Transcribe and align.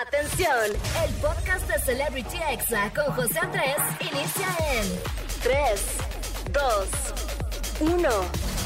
Atención, 0.00 0.48
el 1.06 1.14
podcast 1.16 1.68
de 1.68 1.78
Celebrity 1.80 2.38
Exa 2.50 2.90
con 2.94 3.12
José 3.14 3.38
Andrés 3.40 3.76
inicia 4.00 4.48
en 4.72 4.86
3, 5.42 5.98
2, 7.78 7.92
1. 7.92 8.08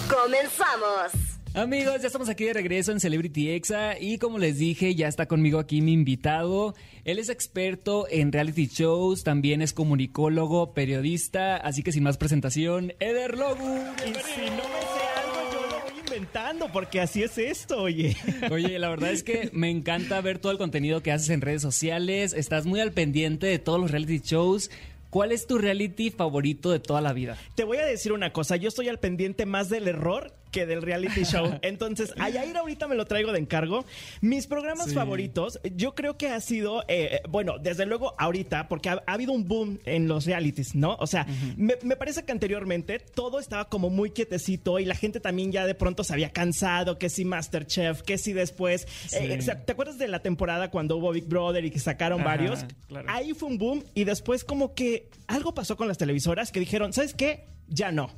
Comenzamos. 0.09 1.11
Amigos, 1.55 2.01
ya 2.01 2.07
estamos 2.07 2.29
aquí 2.29 2.45
de 2.45 2.53
regreso 2.53 2.93
en 2.93 3.01
Celebrity 3.01 3.51
Exa 3.51 3.99
y 3.99 4.19
como 4.19 4.39
les 4.39 4.59
dije, 4.59 4.95
ya 4.95 5.09
está 5.09 5.27
conmigo 5.27 5.59
aquí 5.59 5.81
mi 5.81 5.95
invitado. 5.95 6.77
Él 7.05 7.19
es 7.19 7.29
experto 7.29 8.07
en 8.09 8.31
reality 8.31 8.69
shows, 8.69 9.25
también 9.25 9.63
es 9.63 9.73
comunicólogo, 9.73 10.75
periodista, 10.75 11.57
así 11.57 11.83
que 11.83 11.91
sin 11.91 12.05
más 12.05 12.19
presentación, 12.19 12.93
Eder 13.01 13.37
Logu. 13.37 13.79
Y 14.07 14.15
si 14.15 14.43
no 14.51 14.63
me 14.63 14.81
sé 14.81 15.03
algo, 15.17 15.53
yo 15.53 15.61
lo 15.63 15.81
voy 15.83 15.97
inventando, 16.17 16.73
porque 16.73 17.01
así 17.01 17.23
es 17.23 17.37
esto, 17.37 17.83
oye. 17.83 18.17
Oye, 18.51 18.79
la 18.79 18.89
verdad 18.89 19.11
es 19.11 19.23
que 19.23 19.51
me 19.53 19.71
encanta 19.71 20.21
ver 20.23 20.39
todo 20.39 20.51
el 20.51 20.59
contenido 20.59 21.03
que 21.03 21.13
haces 21.13 21.29
en 21.29 21.43
redes 21.43 21.61
sociales, 21.61 22.33
estás 22.33 22.65
muy 22.65 22.81
al 22.81 22.93
pendiente 22.93 23.47
de 23.47 23.59
todos 23.59 23.79
los 23.79 23.91
reality 23.91 24.21
shows. 24.21 24.71
¿Cuál 25.11 25.33
es 25.33 25.47
tu 25.47 25.59
reality 25.59 26.11
favorito 26.11 26.71
de 26.71 26.79
toda 26.79 27.01
la 27.01 27.13
vida? 27.13 27.37
Te 27.55 27.65
voy 27.65 27.77
a 27.79 27.85
decir 27.85 28.13
una 28.13 28.33
cosa, 28.33 28.57
yo 28.57 28.69
estoy 28.69 28.89
al 28.89 28.99
pendiente 28.99 29.47
más 29.47 29.69
del 29.69 29.89
error 29.89 30.35
que 30.51 30.67
del 30.67 30.83
reality 30.83 31.25
show. 31.25 31.59
Entonces, 31.63 32.13
a 32.19 32.29
Yair 32.31 32.57
ahorita 32.57 32.89
me 32.89 32.95
lo 32.95 33.05
traigo 33.07 33.33
de 33.33 33.39
encargo. 33.39 33.85
Mis 34.21 34.47
programas 34.47 34.87
Sí. 34.89 34.95
favoritos, 34.95 35.59
yo 35.75 35.95
creo 35.95 36.17
que 36.17 36.29
ha 36.29 36.41
sido, 36.41 36.85
eh, 36.89 37.21
bueno, 37.29 37.59
desde 37.59 37.87
luego 37.87 38.15
ahorita, 38.19 38.69
porque 38.69 38.89
ha, 38.89 39.03
ha 39.07 39.13
habido 39.15 39.33
un 39.33 39.47
boom 39.49 39.79
en 39.85 40.09
los 40.09 40.25
realities, 40.27 40.75
¿no? 40.75 40.97
O 41.01 41.07
sea, 41.07 41.27
me, 41.57 41.75
me 41.83 41.97
parece 41.97 42.25
que 42.25 42.33
anteriormente 42.33 42.99
todo 42.99 43.39
estaba 43.41 43.69
como 43.69 43.91
muy 43.91 44.11
quietecito 44.11 44.79
y 44.79 44.85
la 44.85 44.95
gente 44.95 45.21
también 45.21 45.53
ya 45.53 45.67
de 45.67 45.75
pronto 45.75 46.05
se 46.05 46.13
había 46.13 46.31
cansado, 46.31 46.99
que 46.99 47.09
si 47.09 47.25
Masterchef, 47.25 48.03
que 48.03 48.19
si 48.19 48.33
después... 48.33 48.87
eh, 49.13 49.39
¿Te 49.65 49.73
acuerdas 49.73 49.99
de 49.99 50.09
la 50.09 50.21
temporada 50.21 50.71
cuando 50.71 50.97
hubo 50.97 51.13
Big 51.13 51.27
Brother 51.27 51.65
y 51.65 51.71
que 51.71 51.79
sacaron 51.79 52.21
Ajá, 52.21 52.29
varios? 52.31 52.65
claro. 52.89 53.07
Ahí 53.11 53.33
fue 53.35 53.49
un 53.49 53.59
boom 53.59 53.85
y 53.95 54.05
después 54.05 54.45
como 54.45 54.75
que 54.75 55.11
algo 55.27 55.55
pasó 55.55 55.77
con 55.77 55.89
las 55.89 55.99
televisoras 55.99 56.53
que 56.53 56.61
dijeron, 56.61 56.93
¿sabes 56.93 57.15
qué? 57.15 57.45
Ya 57.69 57.91
no. 57.93 58.11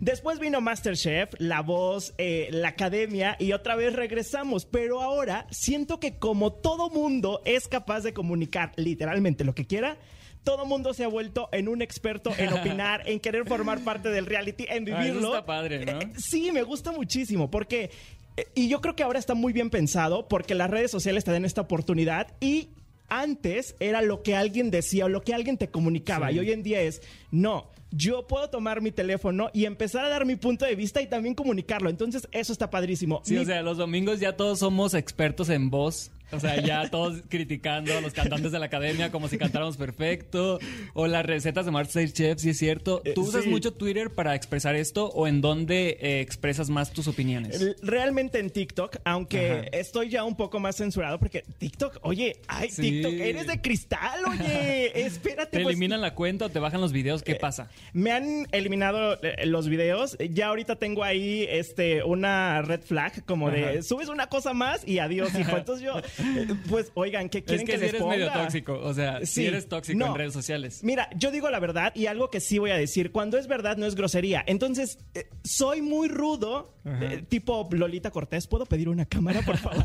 Después 0.00 0.38
vino 0.38 0.62
Masterchef, 0.62 1.34
La 1.38 1.60
Voz, 1.60 2.14
eh, 2.16 2.48
La 2.50 2.68
Academia 2.68 3.36
y 3.38 3.52
otra 3.52 3.76
vez 3.76 3.92
regresamos. 3.94 4.64
Pero 4.64 5.02
ahora 5.02 5.46
siento 5.50 6.00
que 6.00 6.18
como 6.18 6.52
todo 6.52 6.88
mundo 6.88 7.42
es 7.44 7.68
capaz 7.68 8.00
de 8.00 8.14
comunicar 8.14 8.72
literalmente 8.76 9.44
lo 9.44 9.54
que 9.54 9.66
quiera, 9.66 9.98
todo 10.44 10.64
mundo 10.64 10.94
se 10.94 11.04
ha 11.04 11.08
vuelto 11.08 11.50
en 11.52 11.68
un 11.68 11.82
experto 11.82 12.32
en 12.38 12.52
opinar, 12.54 13.02
en 13.06 13.20
querer 13.20 13.44
formar 13.46 13.80
parte 13.80 14.08
del 14.08 14.24
reality, 14.24 14.64
en 14.68 14.90
Ah, 14.94 14.98
vivirlo. 15.00 15.28
está 15.34 15.44
padre, 15.44 15.84
¿no? 15.84 16.00
Eh, 16.00 16.08
sí, 16.16 16.50
me 16.52 16.62
gusta 16.62 16.90
muchísimo 16.92 17.50
porque... 17.50 17.90
eh, 18.38 18.46
Y 18.54 18.68
yo 18.68 18.80
creo 18.80 18.96
que 18.96 19.02
ahora 19.02 19.18
está 19.18 19.34
muy 19.34 19.52
bien 19.52 19.68
pensado 19.68 20.26
porque 20.26 20.54
las 20.54 20.70
redes 20.70 20.90
sociales 20.90 21.24
te 21.24 21.32
dan 21.32 21.44
esta 21.44 21.60
oportunidad 21.60 22.28
y 22.40 22.70
antes 23.08 23.76
era 23.78 24.00
lo 24.02 24.22
que 24.22 24.34
alguien 24.36 24.70
decía 24.70 25.04
o 25.04 25.08
lo 25.08 25.20
que 25.22 25.34
alguien 25.34 25.58
te 25.58 25.68
comunicaba 25.68 26.28
Sí. 26.30 26.36
y 26.36 26.38
hoy 26.38 26.52
en 26.52 26.62
día 26.62 26.80
es, 26.80 27.02
no, 27.30 27.68
yo 27.90 28.26
puedo 28.26 28.50
tomar 28.50 28.80
mi 28.80 28.90
teléfono 28.92 29.48
y 29.52 29.64
empezar 29.64 30.04
a 30.04 30.08
dar 30.08 30.24
mi 30.26 30.36
punto 30.36 30.64
de 30.66 30.74
vista 30.74 31.00
y 31.00 31.06
también 31.06 31.34
comunicarlo. 31.34 31.88
Entonces 31.90 32.28
eso 32.32 32.52
está 32.52 32.70
padrísimo. 32.70 33.20
Sí, 33.24 33.34
Mi- 33.34 33.40
o 33.40 33.44
sea, 33.44 33.62
los 33.62 33.78
domingos 33.78 34.20
ya 34.20 34.36
todos 34.36 34.58
somos 34.58 34.94
expertos 34.94 35.48
en 35.50 35.70
voz. 35.70 36.10
O 36.32 36.40
sea, 36.40 36.60
ya 36.60 36.88
todos 36.90 37.22
criticando 37.28 37.96
a 37.96 38.00
los 38.00 38.12
cantantes 38.12 38.52
de 38.52 38.58
la 38.58 38.66
academia 38.66 39.10
como 39.12 39.28
si 39.28 39.38
cantáramos 39.38 39.76
perfecto. 39.76 40.58
O 40.94 41.06
las 41.06 41.24
recetas 41.24 41.64
de 41.66 41.70
Masterchef, 41.70 42.38
si 42.40 42.50
es 42.50 42.58
cierto. 42.58 43.00
¿Tú 43.14 43.22
Eh, 43.22 43.28
usas 43.28 43.44
sí. 43.44 43.50
mucho 43.50 43.72
Twitter 43.72 44.10
para 44.10 44.34
expresar 44.34 44.74
esto 44.74 45.06
o 45.08 45.26
en 45.28 45.40
dónde 45.40 45.98
eh, 46.00 46.20
expresas 46.20 46.68
más 46.70 46.92
tus 46.92 47.06
opiniones? 47.08 47.76
Realmente 47.82 48.38
en 48.38 48.50
TikTok, 48.50 48.96
aunque 49.04 49.50
Ajá. 49.50 49.62
estoy 49.72 50.08
ya 50.08 50.24
un 50.24 50.36
poco 50.36 50.58
más 50.60 50.76
censurado 50.76 51.18
porque 51.18 51.44
TikTok, 51.58 51.98
oye, 52.02 52.36
ay, 52.48 52.70
Sí. 52.70 52.82
TikTok, 52.82 53.12
eres 53.14 53.46
de 53.46 53.60
cristal, 53.60 54.20
oye, 54.28 54.92
espérate. 55.06 55.58
¿Te 55.58 55.62
pues, 55.62 55.72
eliminan 55.74 56.00
la 56.00 56.14
cuenta 56.14 56.46
o 56.46 56.48
te 56.48 56.58
bajan 56.58 56.80
los 56.80 56.92
videos? 56.92 57.22
¿Qué 57.22 57.36
pasa? 57.36 57.68
Me 57.92 58.10
han 58.12 58.46
eliminado 58.52 59.18
eh, 59.22 59.46
los 59.46 59.68
videos. 59.68 60.16
Ya 60.30 60.48
ahorita 60.48 60.76
tengo 60.76 61.04
ahí 61.04 61.46
este 61.48 62.02
una 62.02 62.62
red 62.62 62.80
flag 62.80 63.24
como 63.24 63.50
de 63.50 63.82
subes 63.82 64.08
una 64.08 64.26
cosa 64.28 64.52
más 64.54 64.86
y 64.86 64.98
adiós, 64.98 65.30
hijo. 65.38 65.56
Entonces 65.56 65.84
yo, 65.84 65.98
eh, 65.98 66.02
pues, 66.68 66.90
oigan, 66.94 67.28
¿qué 67.28 67.38
Es 67.38 67.44
quieren 67.44 67.66
que, 67.66 67.72
que, 67.72 67.78
si 67.78 67.82
les 67.84 67.90
eres 67.90 68.02
ponga? 68.02 68.16
medio 68.16 68.32
tóxico. 68.32 68.78
O 68.82 68.94
sea, 68.94 69.24
si 69.24 69.46
eres 69.46 69.68
tóxico 69.68 69.98
No. 69.98 70.06
en 70.06 70.14
redes 70.14 70.32
sociales. 70.32 70.82
Mira, 70.82 71.08
yo 71.16 71.30
digo 71.30 71.50
la 71.50 71.58
verdad 71.60 71.92
y 71.94 72.06
algo 72.06 72.30
que 72.30 72.40
sí 72.40 72.58
voy 72.58 72.70
a 72.70 72.76
decir, 72.76 73.12
cuando 73.12 73.38
es 73.38 73.46
verdad 73.46 73.76
no 73.76 73.86
es 73.86 73.94
grosería. 73.94 74.42
Entonces, 74.46 74.98
eh, 75.14 75.28
soy 75.44 75.82
muy 75.82 76.08
rudo, 76.08 76.74
eh, 76.84 77.24
tipo 77.28 77.68
Lolita 77.72 78.10
Cortés. 78.10 78.46
¿Puedo 78.46 78.66
pedir 78.66 78.88
una 78.88 79.04
cámara, 79.06 79.42
por 79.42 79.56
favor? 79.58 79.84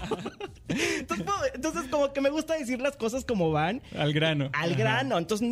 entonces, 1.53 1.83
como 1.89 2.13
que 2.13 2.21
me 2.21 2.29
gusta 2.29 2.55
decir 2.57 2.81
las 2.81 2.95
cosas 2.97 3.25
como 3.25 3.51
van. 3.51 3.81
Al 3.97 4.13
grano. 4.13 4.49
al 4.53 4.71
Ajá. 4.71 4.79
grano. 4.79 5.17
Entonces, 5.17 5.47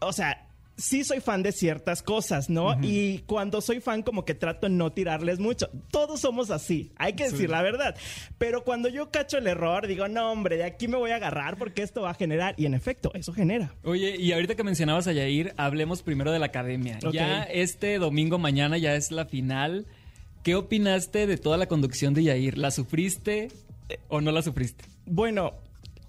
o 0.00 0.12
sea, 0.12 0.48
sí 0.76 1.04
soy 1.04 1.20
fan 1.20 1.42
de 1.42 1.52
ciertas 1.52 2.02
cosas, 2.02 2.50
¿no? 2.50 2.76
Y 2.82 3.18
cuando 3.20 3.60
soy 3.60 3.80
fan, 3.80 4.02
como 4.02 4.24
que 4.24 4.34
trato 4.34 4.68
de 4.68 4.74
no 4.74 4.92
tirarles 4.92 5.38
mucho. 5.38 5.70
Todos 5.90 6.20
somos 6.20 6.50
así, 6.50 6.92
hay 6.96 7.14
que 7.14 7.24
decir 7.24 7.50
la 7.50 7.62
verdad. 7.62 7.96
Pero 8.38 8.64
cuando 8.64 8.88
yo 8.88 9.10
cacho 9.10 9.38
el 9.38 9.46
error, 9.46 9.86
digo, 9.86 10.08
no, 10.08 10.32
hombre, 10.32 10.56
de 10.56 10.64
aquí 10.64 10.88
me 10.88 10.96
voy 10.96 11.10
a 11.10 11.16
agarrar 11.16 11.56
porque 11.56 11.82
esto 11.82 12.02
va 12.02 12.10
a 12.10 12.14
generar. 12.14 12.54
Y 12.56 12.66
en 12.66 12.74
efecto, 12.74 13.10
eso 13.14 13.32
genera. 13.32 13.74
Oye, 13.84 14.16
y 14.16 14.32
ahorita 14.32 14.54
que 14.54 14.64
mencionabas 14.64 15.06
a 15.06 15.12
Yair, 15.12 15.54
hablemos 15.56 16.02
primero 16.02 16.32
de 16.32 16.38
la 16.38 16.46
academia. 16.46 16.98
Ya 17.12 17.42
este 17.44 17.98
domingo 17.98 18.38
mañana 18.38 18.78
ya 18.78 18.94
es 18.94 19.10
la 19.10 19.26
final. 19.26 19.86
¿Qué 20.42 20.54
opinaste 20.56 21.26
de 21.26 21.38
toda 21.38 21.56
la 21.56 21.66
conducción 21.66 22.12
de 22.12 22.24
Yair? 22.24 22.58
¿La 22.58 22.70
sufriste 22.70 23.48
eh, 23.88 23.98
o 24.08 24.20
no 24.20 24.30
la 24.30 24.42
sufriste? 24.42 24.84
Bueno. 25.06 25.54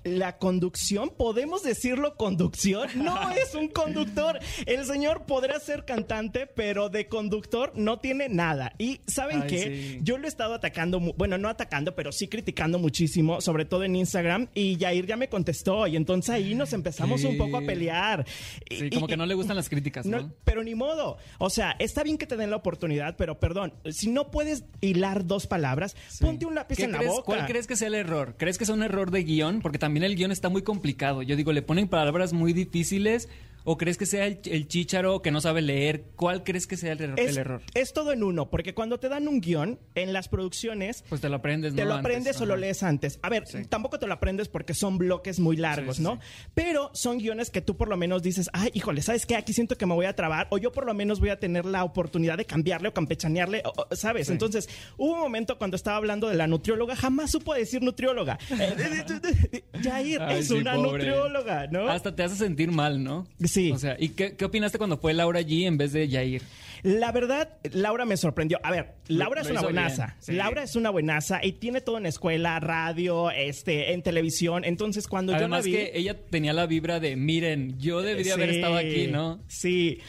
La 0.06 0.38
conducción, 0.38 1.10
¿podemos 1.10 1.64
decirlo 1.64 2.16
conducción? 2.16 2.88
No 2.96 3.32
es 3.32 3.56
un 3.56 3.68
conductor. 3.70 4.38
El 4.68 4.86
señor 4.86 5.26
podrá 5.26 5.60
ser 5.60 5.84
cantante, 5.84 6.46
pero 6.46 6.90
de 6.90 7.08
conductor 7.08 7.72
no 7.76 7.98
tiene 8.00 8.30
nada. 8.30 8.74
Y 8.78 9.02
¿saben 9.08 9.42
Ay, 9.42 9.48
qué? 9.50 9.58
sí. 9.98 10.00
Yo 10.04 10.20
lo 10.20 10.26
he 10.26 10.28
estado 10.28 10.54
atacando, 10.54 11.00
bueno, 11.00 11.40
no 11.40 11.50
atacando, 11.50 11.96
pero 11.96 12.12
sí 12.12 12.28
criticando 12.28 12.78
muchísimo, 12.78 13.42
sobre 13.42 13.66
todo 13.66 13.84
en 13.84 13.96
Instagram. 13.96 14.48
Y 14.54 14.78
Jair 14.80 15.08
ya 15.08 15.18
me 15.18 15.28
contestó. 15.28 15.88
Y 15.88 15.96
entonces 15.96 16.30
ahí 16.30 16.54
nos 16.54 16.72
empezamos 16.74 17.22
Sí. 17.22 17.26
un 17.28 17.40
poco 17.40 17.58
a 17.58 17.62
pelear. 17.62 18.28
Sí, 18.70 18.86
Y- 18.86 18.90
como 18.92 19.08
y- 19.08 19.10
que 19.10 19.18
no 19.18 19.26
le 19.26 19.34
gustan 19.34 19.56
las 19.56 19.70
críticas, 19.70 20.06
¿no? 20.06 20.20
no, 20.22 20.34
pero 20.44 20.64
ni 20.64 20.76
modo. 20.76 21.18
O 21.40 21.50
sea, 21.50 21.76
está 21.80 22.04
bien 22.04 22.20
que 22.20 22.28
te 22.28 22.38
den 22.38 22.52
la 22.52 22.58
oportunidad, 22.58 23.16
pero 23.18 23.40
perdón, 23.40 23.74
si 23.90 24.12
no 24.12 24.30
puedes 24.30 24.66
hilar 24.82 25.26
dos 25.26 25.48
palabras, 25.48 25.96
ponte 26.22 26.46
un 26.46 26.54
lápiz 26.54 26.76
¿Qué 26.78 26.84
en 26.84 26.92
la 26.92 27.02
boca. 27.02 27.24
¿Cuál 27.24 27.48
crees 27.48 27.66
que 27.66 27.76
sea 27.76 27.88
el 27.88 27.96
error? 27.96 28.36
¿Crees 28.38 28.60
que 28.60 28.66
es 28.66 28.70
un 28.70 28.84
error 28.84 29.10
de 29.10 29.24
guion? 29.24 29.62
Porque 29.62 29.80
también 29.80 29.95
el 30.04 30.16
guion 30.16 30.32
está 30.32 30.50
muy 30.50 30.62
complicado. 30.62 31.22
Yo 31.22 31.36
digo, 31.36 31.54
¿le 31.54 31.62
ponen 31.62 31.88
palabras 31.88 32.34
muy 32.34 32.54
difíciles? 32.54 33.30
¿O 33.66 33.78
crees 33.78 33.98
que 33.98 34.06
sea 34.06 34.26
el, 34.28 34.40
el 34.46 34.68
chícharo 34.68 35.22
que 35.22 35.32
no 35.32 35.42
sabe 35.42 35.62
leer? 35.62 36.06
¿Cuál 36.16 36.44
crees 36.44 36.68
que 36.68 36.78
sea 36.78 36.94
el, 36.94 37.00
er- 37.00 37.14
es, 37.20 37.32
el 37.32 37.38
error? 37.40 37.62
es 37.74 37.92
todo 37.94 38.14
en 38.14 38.24
uno, 38.24 38.50
porque 38.50 38.74
cuando 38.74 39.00
te 39.00 39.10
dan 39.10 39.28
un 39.28 39.42
guion 39.42 39.80
en 39.96 40.14
las 40.14 40.30
producciones, 40.30 41.04
Pues 41.10 41.20
te 41.20 41.30
lo 41.30 41.38
aprendes, 41.38 41.74
¿no? 41.74 41.78
te 41.78 41.86
lo 41.86 41.96
Antes, 41.96 42.06
aprendes 42.06 42.42
o 42.42 42.46
lo 42.46 42.56
lees 42.56 42.84
antes. 42.84 43.20
A 43.24 43.30
ver, 43.30 43.48
Sí. 43.48 43.66
tampoco 43.68 43.98
te 44.00 44.08
lo 44.08 44.14
aprendes 44.14 44.48
porque 44.50 44.74
son 44.74 44.98
bloques 44.98 45.40
muy 45.40 45.58
largos, 45.58 45.98
Sí, 45.98 46.04
sí, 46.04 46.08
¿no? 46.08 46.20
Pero 46.54 46.92
son 46.94 47.18
guiones 47.18 47.50
que 47.50 47.62
tú 47.62 47.76
por 47.76 47.90
lo 47.90 47.98
menos 47.98 48.22
dices, 48.22 48.50
ay, 48.54 48.70
híjole, 48.74 49.02
¿sabes 49.02 49.26
qué? 49.26 49.36
Aquí 49.36 49.52
siento 49.52 49.78
que 49.78 49.86
me 49.86 49.94
voy 49.96 50.06
a 50.06 50.14
trabar, 50.16 50.48
o 50.52 50.58
yo 50.60 50.72
por 50.72 50.86
lo 50.86 50.94
menos 50.94 51.20
voy 51.20 51.30
a 51.30 51.40
tener 51.40 51.66
la 51.66 51.84
oportunidad 51.84 52.38
de 52.38 52.46
cambiarle 52.46 52.90
o 52.90 52.94
campechanearle, 52.94 53.64
¿sabes? 53.92 54.30
Entonces, 54.30 54.70
hubo 54.98 55.14
un 55.14 55.20
momento 55.20 55.58
cuando 55.58 55.76
estaba 55.76 55.98
hablando 55.98 56.30
de 56.30 56.36
la 56.36 56.46
nutrióloga, 56.46 56.96
jamás 56.96 57.32
supo 57.32 57.54
decir 57.56 57.82
nutrióloga. 57.82 58.38
Eh, 58.76 59.64
Jair 59.84 60.22
Ay, 60.22 60.40
es 60.40 60.52
una 60.52 60.76
pobre. 60.76 60.92
nutrióloga, 61.06 61.68
¿no? 61.68 61.88
Hasta 61.90 62.16
te 62.16 62.24
hace 62.24 62.36
sentir 62.36 62.72
mal, 62.72 63.04
¿no? 63.04 63.28
Sí. 63.56 63.72
O 63.72 63.78
sea, 63.78 63.96
¿y 63.98 64.10
qué, 64.10 64.36
qué 64.36 64.44
opinaste 64.46 64.78
cuando 64.78 64.98
fue 64.98 65.14
Laura 65.14 65.40
G 65.42 65.66
en 65.66 65.78
vez 65.78 65.94
de 65.94 66.08
Yair? 66.10 66.42
La 66.84 67.12
verdad, 67.12 67.50
Laura 67.72 68.06
me 68.06 68.18
sorprendió. 68.18 68.60
A 68.62 68.70
ver, 68.70 68.96
Laura 69.08 69.42
Lo- 69.42 69.48
es 69.48 69.48
lo 69.48 69.52
una 69.54 69.62
buenaza. 69.62 70.06
bien, 70.08 70.16
sí. 70.20 70.32
Laura 70.34 70.62
es 70.64 70.76
una 70.76 70.90
buenaza 70.90 71.40
y 71.44 71.54
tiene 71.54 71.80
todo 71.82 71.98
en 71.98 72.06
escuela, 72.06 72.60
radio, 72.60 73.32
este, 73.32 73.94
en 73.94 74.04
televisión. 74.04 74.64
Entonces, 74.66 75.08
cuando 75.08 75.34
Además 75.34 75.66
yo 75.66 75.72
la 75.72 75.78
vi, 75.78 75.84
que 75.86 75.98
ella 75.98 76.16
tenía 76.30 76.52
la 76.54 76.66
vibra 76.68 77.00
de, 77.00 77.16
miren, 77.16 77.80
yo 77.80 78.02
debería 78.02 78.34
haber 78.34 78.50
estado 78.50 78.76
aquí, 78.78 79.08
¿no? 79.08 79.40
Sí. 79.48 80.00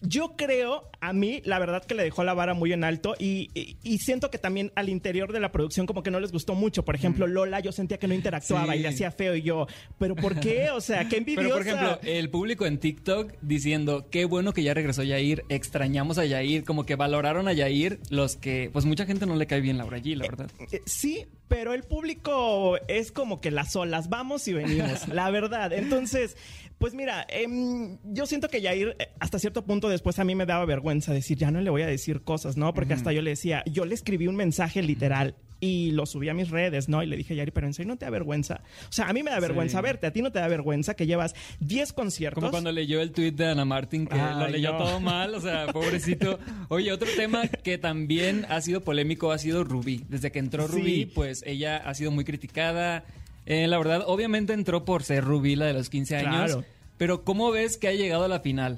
Yo 0.00 0.36
creo, 0.36 0.90
a 1.00 1.12
mí, 1.12 1.42
la 1.44 1.58
verdad 1.58 1.84
que 1.84 1.94
le 1.94 2.04
dejó 2.04 2.22
la 2.22 2.32
vara 2.34 2.54
muy 2.54 2.72
en 2.72 2.84
alto 2.84 3.16
y, 3.18 3.50
y- 3.54 3.76
y 3.82 3.98
siento 3.98 4.30
que 4.30 4.38
también 4.38 4.70
al 4.76 4.88
interior 4.88 5.32
de 5.32 5.40
la 5.40 5.50
producción 5.50 5.86
como 5.86 6.02
que 6.04 6.10
no 6.12 6.20
les 6.20 6.30
gustó 6.30 6.54
mucho. 6.54 6.84
Por 6.84 6.94
ejemplo, 6.94 7.26
Lola, 7.26 7.60
yo 7.60 7.72
sentía 7.72 7.98
que 7.98 8.06
no 8.06 8.14
interactuaba 8.14 8.72
Sí. 8.74 8.78
y 8.78 8.82
le 8.82 8.88
hacía 8.88 9.10
feo 9.10 9.34
y 9.34 9.42
yo, 9.42 9.66
¿pero 9.98 10.14
por 10.14 10.38
qué? 10.38 10.70
O 10.70 10.80
sea, 10.80 11.08
qué 11.08 11.16
envidiosa. 11.16 11.48
Pero, 11.48 11.54
por 11.54 11.66
ejemplo, 11.66 11.98
el 12.02 12.30
público 12.30 12.66
en 12.66 12.78
TikTok 12.78 13.32
diciendo, 13.42 14.06
qué 14.10 14.24
bueno 14.24 14.52
que 14.52 14.62
ya 14.62 14.72
regresó 14.74 15.02
Yair, 15.02 15.44
extrañamos 15.48 16.18
a 16.18 16.24
Yair, 16.24 16.64
como 16.64 16.86
que 16.86 16.94
valoraron 16.94 17.48
a 17.48 17.52
Yair 17.52 17.98
los 18.10 18.36
que, 18.36 18.70
pues 18.72 18.84
mucha 18.84 19.04
gente 19.06 19.26
no 19.26 19.34
le 19.36 19.46
cae 19.46 19.60
bien 19.60 19.78
Laura 19.78 19.98
G, 19.98 20.14
la 20.16 20.24
verdad. 20.28 20.50
Eh, 20.70 20.80
Sí, 20.86 21.26
pero 21.48 21.72
el 21.74 21.82
público 21.82 22.76
es 22.88 23.10
como 23.12 23.40
que 23.40 23.50
las 23.50 23.74
olas, 23.76 24.08
vamos 24.08 24.46
y 24.48 24.52
venimos, 24.52 25.08
la 25.08 25.30
verdad. 25.30 25.72
Entonces, 25.72 26.36
pues 26.78 26.94
mira, 26.94 27.26
em, 27.28 27.98
yo 28.04 28.26
siento 28.26 28.48
que 28.48 28.60
Yair 28.60 28.94
eh, 28.98 29.08
hasta 29.18 29.38
cierto 29.38 29.64
punto 29.64 29.87
después 29.88 30.18
a 30.18 30.24
mí 30.24 30.34
me 30.34 30.46
daba 30.46 30.64
vergüenza 30.64 31.12
decir, 31.12 31.38
ya 31.38 31.50
no 31.50 31.60
le 31.60 31.70
voy 31.70 31.82
a 31.82 31.86
decir 31.86 32.22
cosas, 32.22 32.56
¿no? 32.56 32.72
Porque 32.74 32.94
hasta 32.94 33.12
yo 33.12 33.22
le 33.22 33.30
decía, 33.30 33.62
yo 33.66 33.84
le 33.84 33.94
escribí 33.94 34.26
un 34.28 34.36
mensaje 34.36 34.82
literal 34.82 35.34
y 35.60 35.90
lo 35.90 36.06
subí 36.06 36.28
a 36.28 36.34
mis 36.34 36.50
redes, 36.50 36.88
¿no? 36.88 37.02
Y 37.02 37.06
le 37.06 37.16
dije, 37.16 37.34
Yari, 37.34 37.50
pero 37.50 37.66
en 37.66 37.74
serio 37.74 37.92
no 37.92 37.98
te 37.98 38.04
da 38.04 38.10
vergüenza. 38.10 38.60
O 38.88 38.92
sea, 38.92 39.08
a 39.08 39.12
mí 39.12 39.22
me 39.24 39.30
da 39.30 39.40
vergüenza 39.40 39.78
Sí. 39.78 39.82
verte, 39.82 40.06
a 40.06 40.12
ti 40.12 40.22
no 40.22 40.30
te 40.30 40.38
da 40.38 40.46
vergüenza 40.46 40.94
que 40.94 41.06
llevas 41.06 41.34
10 41.60 41.92
conciertos. 41.92 42.40
Como 42.40 42.50
cuando 42.52 42.70
leyó 42.70 43.00
el 43.00 43.10
tweet 43.10 43.32
de 43.32 43.46
Ana 43.48 43.64
Martín 43.64 44.06
que 44.06 44.16
lo 44.16 44.48
leyó 44.48 44.72
no. 44.72 44.78
todo 44.78 45.00
mal, 45.00 45.34
o 45.34 45.40
sea, 45.40 45.66
pobrecito. 45.72 46.38
Oye, 46.68 46.92
otro 46.92 47.08
tema 47.16 47.48
que 47.48 47.76
también 47.78 48.46
ha 48.48 48.60
sido 48.60 48.82
polémico 48.84 49.32
ha 49.32 49.38
sido 49.38 49.64
Rubí. 49.64 50.04
Desde 50.08 50.30
que 50.30 50.38
entró 50.38 50.68
Sí. 50.68 50.72
Rubí, 50.78 51.06
pues 51.06 51.42
ella 51.46 51.76
ha 51.78 51.92
sido 51.94 52.12
muy 52.12 52.24
criticada. 52.24 53.04
Eh, 53.46 53.66
la 53.66 53.78
verdad, 53.78 54.04
obviamente 54.06 54.52
entró 54.52 54.84
por 54.84 55.02
ser 55.02 55.24
Rubí, 55.24 55.56
la 55.56 55.66
de 55.66 55.72
los 55.72 55.90
15 55.90 56.16
años. 56.18 56.52
Claro. 56.52 56.64
Pero 56.98 57.24
¿cómo 57.24 57.50
ves 57.50 57.76
que 57.78 57.88
ha 57.88 57.92
llegado 57.92 58.24
a 58.24 58.28
la 58.28 58.40
final? 58.40 58.76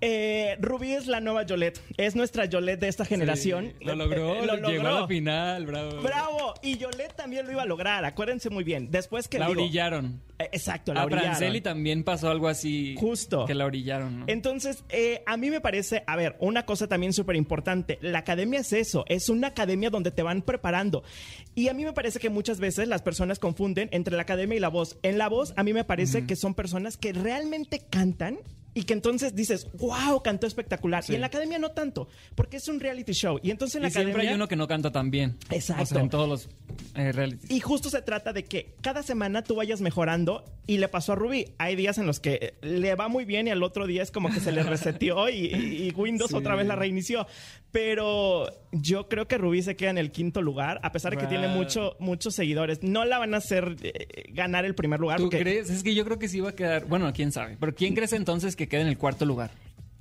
Eh, 0.00 0.56
Rubí 0.60 0.92
es 0.92 1.08
la 1.08 1.20
nueva 1.20 1.42
Yolette, 1.42 1.80
es 1.96 2.14
nuestra 2.14 2.44
Yolette 2.44 2.78
de 2.80 2.88
esta 2.88 3.04
generación. 3.04 3.74
Sí, 3.80 3.84
lo 3.84 3.96
logró, 3.96 4.36
Eh, 4.36 4.46
lo 4.46 4.54
llegó 4.54 4.84
logró. 4.84 4.88
a 4.96 5.00
la 5.00 5.06
final, 5.08 5.66
bravo. 5.66 6.00
Bravo, 6.02 6.54
y 6.62 6.78
Yolette 6.78 7.16
también 7.16 7.46
lo 7.46 7.52
iba 7.52 7.62
a 7.62 7.66
lograr, 7.66 8.04
acuérdense 8.04 8.48
muy 8.48 8.62
bien. 8.62 8.92
Después 8.92 9.26
que 9.26 9.40
La 9.40 9.48
digo- 9.48 9.60
brillaron. 9.60 10.22
Eh, 10.38 10.48
Exacto, 10.52 10.94
la 10.94 11.02
A 11.02 11.04
brillaron. 11.06 11.30
Franceli 11.30 11.60
también 11.62 12.04
pasó 12.04 12.30
algo 12.30 12.46
así. 12.46 12.94
Justo. 12.96 13.44
Que 13.44 13.54
la 13.56 13.66
brillaron, 13.66 14.20
¿no? 14.20 14.24
Entonces, 14.28 14.84
eh, 14.90 15.22
a 15.26 15.36
mí 15.36 15.50
me 15.50 15.60
parece, 15.60 16.04
a 16.06 16.14
ver, 16.14 16.36
una 16.38 16.64
cosa 16.64 16.86
también 16.86 17.12
súper 17.12 17.34
importante. 17.34 17.98
La 18.00 18.18
academia 18.20 18.60
es 18.60 18.72
eso, 18.72 19.04
es 19.08 19.28
una 19.28 19.48
academia 19.48 19.90
donde 19.90 20.12
te 20.12 20.22
van 20.22 20.42
preparando. 20.42 21.02
Y 21.56 21.66
a 21.68 21.74
mí 21.74 21.84
me 21.84 21.92
parece 21.92 22.20
que 22.20 22.30
muchas 22.30 22.60
veces 22.60 22.86
las 22.86 23.02
personas 23.02 23.40
confunden 23.40 23.88
entre 23.90 24.14
la 24.14 24.22
academia 24.22 24.56
y 24.56 24.60
la 24.60 24.68
voz. 24.68 24.96
En 25.02 25.18
la 25.18 25.28
voz, 25.28 25.54
a 25.56 25.64
mí 25.64 25.72
me 25.72 25.82
parece 25.82 26.24
que 26.24 26.36
son 26.36 26.54
personas 26.54 26.96
que 26.96 27.12
realmente 27.12 27.80
cantan. 27.90 28.38
Y 28.78 28.84
que 28.84 28.92
entonces 28.92 29.34
dices, 29.34 29.66
wow, 29.74 30.22
cantó 30.22 30.46
espectacular. 30.46 31.02
Sí. 31.02 31.10
Y 31.10 31.14
en 31.16 31.22
la 31.22 31.26
academia 31.26 31.58
no 31.58 31.72
tanto, 31.72 32.08
porque 32.36 32.58
es 32.58 32.68
un 32.68 32.78
reality 32.78 33.10
show. 33.12 33.40
Y 33.42 33.50
entonces 33.50 33.74
en 33.74 33.82
la 33.82 33.88
Y 33.88 33.90
siempre 33.90 34.28
hay 34.28 34.32
uno 34.34 34.46
que 34.46 34.54
no 34.54 34.68
canta 34.68 34.92
tan 34.92 35.10
bien. 35.10 35.36
Exacto. 35.50 35.82
O 35.82 35.86
sea, 35.86 36.00
en 36.00 36.10
todos 36.10 36.28
los 36.28 36.48
eh, 36.94 37.10
realities. 37.10 37.50
Y 37.50 37.58
justo 37.58 37.90
se 37.90 38.02
trata 38.02 38.32
de 38.32 38.44
que 38.44 38.76
cada 38.80 39.02
semana 39.02 39.42
tú 39.42 39.56
vayas 39.56 39.80
mejorando 39.80 40.44
y 40.68 40.76
le 40.78 40.86
pasó 40.86 41.14
a 41.14 41.16
Ruby. 41.16 41.46
Hay 41.58 41.74
días 41.74 41.98
en 41.98 42.06
los 42.06 42.20
que 42.20 42.54
le 42.62 42.94
va 42.94 43.08
muy 43.08 43.24
bien 43.24 43.48
y 43.48 43.50
al 43.50 43.64
otro 43.64 43.86
día 43.88 44.04
es 44.04 44.12
como 44.12 44.30
que 44.30 44.38
se 44.38 44.52
le 44.52 44.62
reseteó 44.62 45.28
y, 45.28 45.46
y- 45.46 45.88
y 45.88 45.90
Windows 45.90 46.30
Sí. 46.30 46.36
otra 46.36 46.54
vez 46.54 46.66
la 46.68 46.76
reinició. 46.76 47.26
Pero 47.70 48.48
yo 48.72 49.08
creo 49.08 49.28
que 49.28 49.36
Ruby 49.36 49.62
se 49.62 49.76
queda 49.76 49.90
en 49.90 49.98
el 49.98 50.10
quinto 50.10 50.40
lugar, 50.40 50.80
a 50.82 50.90
pesar 50.92 51.10
de 51.12 51.18
que 51.18 51.24
Wow. 51.24 51.30
tiene 51.30 51.48
mucho, 51.48 51.96
muchos 51.98 52.34
seguidores. 52.34 52.82
No 52.82 53.04
la 53.04 53.18
van 53.18 53.34
a 53.34 53.38
hacer 53.38 53.76
eh, 53.82 54.24
ganar 54.32 54.64
el 54.64 54.74
primer 54.74 55.00
lugar. 55.00 55.18
¿Tú 55.18 55.24
porque, 55.24 55.40
crees? 55.40 55.68
Es 55.68 55.82
que 55.82 55.94
yo 55.94 56.04
creo 56.04 56.18
que 56.18 56.28
sí 56.28 56.40
va 56.40 56.50
a 56.50 56.54
quedar. 56.56 56.86
Bueno, 56.86 57.12
quién 57.12 57.30
sabe. 57.30 57.56
Pero 57.60 57.74
¿quién 57.74 57.94
crees 57.94 58.12
entonces 58.14 58.56
que 58.56 58.68
quede 58.68 58.80
en 58.82 58.88
el 58.88 58.96
cuarto 58.98 59.24
lugar? 59.26 59.50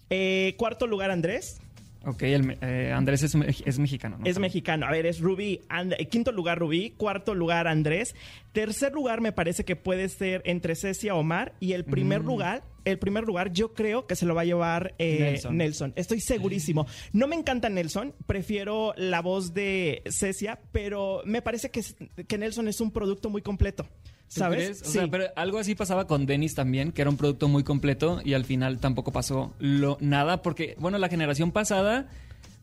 eh, 0.09 0.55
cuarto 0.57 0.87
lugar, 0.87 1.11
Andrés. 1.11 1.59
Ok, 2.05 2.23
el 2.23 2.57
eh, 2.61 2.91
Andrés 2.95 3.23
es, 3.23 3.35
me- 3.35 3.47
es 3.47 3.79
mexicano, 3.79 4.17
¿no? 4.17 4.25
Es 4.25 4.39
mexicano. 4.39 4.85
A 4.85 4.91
ver, 4.91 5.05
es 5.05 5.19
Rubí. 5.19 5.61
And- 5.69 5.93
eh, 5.97 6.07
quinto 6.07 6.31
lugar, 6.31 6.59
Rubí. 6.59 6.91
Cuarto 6.91 7.35
lugar, 7.35 7.67
Andrés. 7.67 8.15
Tercer 8.53 8.93
lugar, 8.93 9.19
me 9.21 9.31
parece 9.31 9.65
que 9.65 9.75
puede 9.75 10.07
ser 10.09 10.41
entre 10.45 10.75
Cecia 10.75 11.15
Omar. 11.15 11.53
Y 11.59 11.73
el 11.73 11.83
primer 11.85 12.23
lugar, 12.23 12.63
el 12.85 12.97
primer 12.99 13.23
lugar, 13.25 13.51
yo 13.51 13.73
creo 13.73 14.07
que 14.07 14.15
se 14.15 14.25
lo 14.25 14.33
va 14.35 14.41
a 14.41 14.45
llevar 14.45 14.93
eh, 14.99 15.17
Nelson. 15.19 15.57
Nelson. 15.57 15.93
Estoy 15.95 16.21
segurísimo. 16.21 16.87
No 17.13 17.27
me 17.27 17.35
encanta 17.35 17.69
Nelson. 17.69 18.13
Prefiero 18.25 18.93
la 18.95 19.21
voz 19.21 19.53
de 19.53 20.03
Cecia. 20.09 20.59
Pero 20.71 21.21
me 21.25 21.41
parece 21.41 21.71
que, 21.71 21.81
que 22.27 22.37
Nelson 22.37 22.67
es 22.67 22.79
un 22.79 22.91
producto 22.91 23.29
muy 23.29 23.41
completo. 23.41 23.87
¿Tú 24.33 24.39
¿Sabes? 24.41 24.57
crees? 24.57 24.81
O 24.81 24.85
sea, 24.91 25.07
pero 25.07 25.25
algo 25.35 25.57
así 25.57 25.73
pasaba 25.75 26.05
con 26.07 26.25
Dennis 26.25 26.53
también, 26.55 26.91
que 26.91 27.01
era 27.01 27.09
un 27.09 27.17
producto 27.17 27.47
muy 27.47 27.63
completo 27.63 28.19
y 28.23 28.33
al 28.33 28.45
final 28.45 28.79
tampoco 28.79 29.11
pasó 29.11 29.53
lo, 29.59 29.97
nada, 30.01 30.41
porque, 30.41 30.75
bueno, 30.79 30.97
la 30.97 31.07
generación 31.09 31.51
pasada 31.51 32.07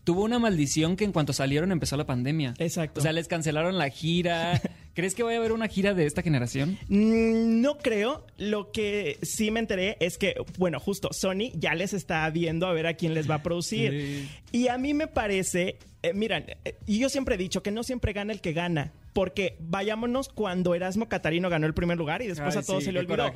tuvo 0.05 0.25
una 0.25 0.39
maldición 0.39 0.97
que 0.97 1.05
en 1.05 1.13
cuanto 1.13 1.33
salieron 1.33 1.73
empezó 1.73 1.97
la 1.97 2.05
pandemia. 2.05 2.53
Exacto. 2.59 3.01
O 3.01 3.03
sea, 3.03 3.13
les 3.13 3.27
cancelaron 3.27 3.79
la 3.79 3.89
gira. 3.89 4.61
¿Crees 4.95 5.15
que 5.15 5.23
vaya 5.23 5.39
a 5.39 5.41
haber 5.41 5.53
una 5.53 5.67
gira 5.67 5.95
de 5.95 6.05
esta 6.05 6.21
generación? 6.21 6.79
Mm, 6.89 7.63
No 7.63 7.79
creo. 7.79 8.27
Lo 8.37 8.71
que 8.71 9.19
sí 9.23 9.51
me 9.51 9.61
enteré 9.61 9.97
es 10.01 10.19
que, 10.19 10.35
bueno, 10.59 10.79
justo 10.79 11.09
Sony 11.13 11.51
ya 11.55 11.75
les 11.75 11.95
está 11.95 12.29
viendo 12.29 12.67
a 12.67 12.75
ver 12.75 12.87
a 12.87 12.95
quién 12.95 13.15
les 13.15 13.29
va 13.29 13.37
a 13.37 13.43
producir. 13.43 13.91
Sí. 13.93 14.29
Y 14.53 14.69
a 14.69 14.77
mí 14.77 14.93
me 14.93 15.07
parece, 15.07 15.79
eh, 16.03 16.13
miran, 16.13 16.45
eh, 16.67 16.77
y 16.87 16.99
yo 16.99 17.09
siempre 17.09 17.37
he 17.37 17.39
dicho 17.39 17.63
que 17.63 17.71
no 17.71 17.83
siempre 17.83 18.13
gana 18.13 18.35
el 18.35 18.43
que 18.43 18.53
gana. 18.53 18.93
Porque 19.15 19.57
vayámonos 19.61 20.29
cuando 20.29 20.75
Erasmo 20.75 21.09
Catarino 21.09 21.49
ganó 21.49 21.67
el 21.67 21.73
primer 21.73 21.97
lugar 21.97 22.21
y 22.21 22.27
después 22.27 22.55
Ay, 22.57 22.63
a 22.63 22.67
todos 22.67 22.81
sí, 22.81 22.87
se 22.87 22.93
le 22.93 22.99
olvidó. 22.99 23.33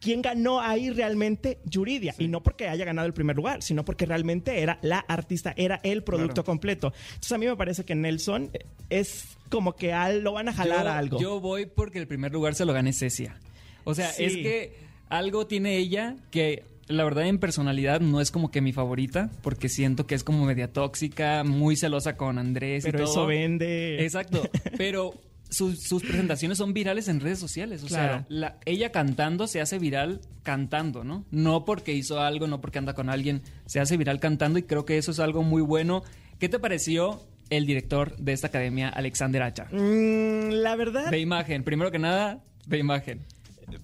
¿Quién 0.00 0.22
ganó 0.22 0.60
ahí 0.60 0.90
realmente? 0.90 1.58
Yuridia. 1.64 2.14
Y 2.18 2.28
no 2.28 2.42
porque 2.42 2.66
haya 2.68 2.84
ganado 2.84 3.06
el 3.06 3.12
primer 3.12 3.36
lugar, 3.36 3.62
sino 3.62 3.84
porque 3.84 4.06
realmente 4.06 4.60
era 4.62 4.78
la 4.82 4.98
artista, 5.00 5.52
era 5.56 5.78
el 5.84 6.02
producto 6.02 6.32
Claro. 6.42 6.44
completo. 6.46 6.92
Entonces 7.08 7.32
a 7.32 7.38
mí 7.38 7.46
me 7.46 7.56
parece 7.56 7.84
que 7.84 7.94
Nelson 7.94 8.50
eh, 8.54 8.64
es 8.88 9.36
como 9.50 9.76
que 9.76 9.92
al- 9.92 10.22
lo 10.22 10.32
van 10.32 10.48
a 10.48 10.52
jalar 10.54 10.84
yo, 10.84 10.90
a 10.90 10.98
algo. 10.98 11.20
Yo 11.20 11.40
voy 11.40 11.66
porque 11.66 11.98
el 11.98 12.06
primer 12.08 12.32
lugar 12.32 12.54
se 12.54 12.64
lo 12.64 12.72
gane 12.72 12.92
Cecia. 12.94 13.36
O 13.84 13.94
sea, 13.94 14.08
Sí. 14.10 14.24
es 14.24 14.32
que 14.38 14.72
algo 15.10 15.46
tiene 15.46 15.76
ella 15.76 16.16
que 16.30 16.64
la 16.88 17.04
verdad 17.04 17.26
en 17.26 17.38
personalidad 17.38 18.00
no 18.00 18.20
es 18.20 18.30
como 18.30 18.50
que 18.50 18.60
mi 18.60 18.72
favorita, 18.72 19.30
porque 19.42 19.68
siento 19.68 20.06
que 20.06 20.14
es 20.14 20.24
como 20.24 20.44
media 20.44 20.72
tóxica, 20.72 21.44
muy 21.44 21.76
celosa 21.76 22.16
con 22.16 22.38
Andrés 22.38 22.84
pero 22.84 22.98
y 22.98 23.02
todo. 23.02 23.12
eso 23.12 23.26
vende. 23.26 24.02
Exacto, 24.04 24.42
pero 24.76 25.14
sus, 25.48 25.82
sus 25.82 26.02
presentaciones 26.02 26.58
son 26.58 26.72
virales 26.72 27.08
en 27.08 27.20
redes 27.20 27.38
sociales. 27.38 27.82
O 27.84 27.86
Claro. 27.86 28.12
sea, 28.14 28.26
la- 28.28 28.56
ella 28.64 28.90
cantando 28.90 29.46
se 29.46 29.60
hace 29.60 29.78
viral 29.78 30.20
cantando, 30.42 31.04
¿no? 31.04 31.24
No 31.30 31.64
porque 31.64 31.92
hizo 31.94 32.20
algo, 32.20 32.46
no 32.46 32.60
porque 32.60 32.78
anda 32.78 32.94
con 32.94 33.08
alguien, 33.10 33.42
se 33.66 33.78
hace 33.80 33.96
viral 33.96 34.18
cantando 34.20 34.58
y 34.58 34.62
creo 34.64 34.84
que 34.84 34.98
eso 34.98 35.10
es 35.12 35.20
algo 35.20 35.42
muy 35.42 35.62
bueno. 35.62 36.02
¿Qué 36.38 36.48
te 36.48 36.58
pareció 36.58 37.20
el 37.50 37.66
director 37.66 38.16
de 38.16 38.32
esta 38.32 38.46
academia, 38.48 38.88
Alexander 38.88 39.42
Hacha? 39.42 39.64
Mm, 39.70 40.50
la 40.52 40.74
verdad, 40.74 41.10
De 41.10 41.20
imagen, 41.20 41.62
primero 41.64 41.90
que 41.90 41.98
nada, 41.98 42.42
de 42.66 42.78
imagen. 42.78 43.20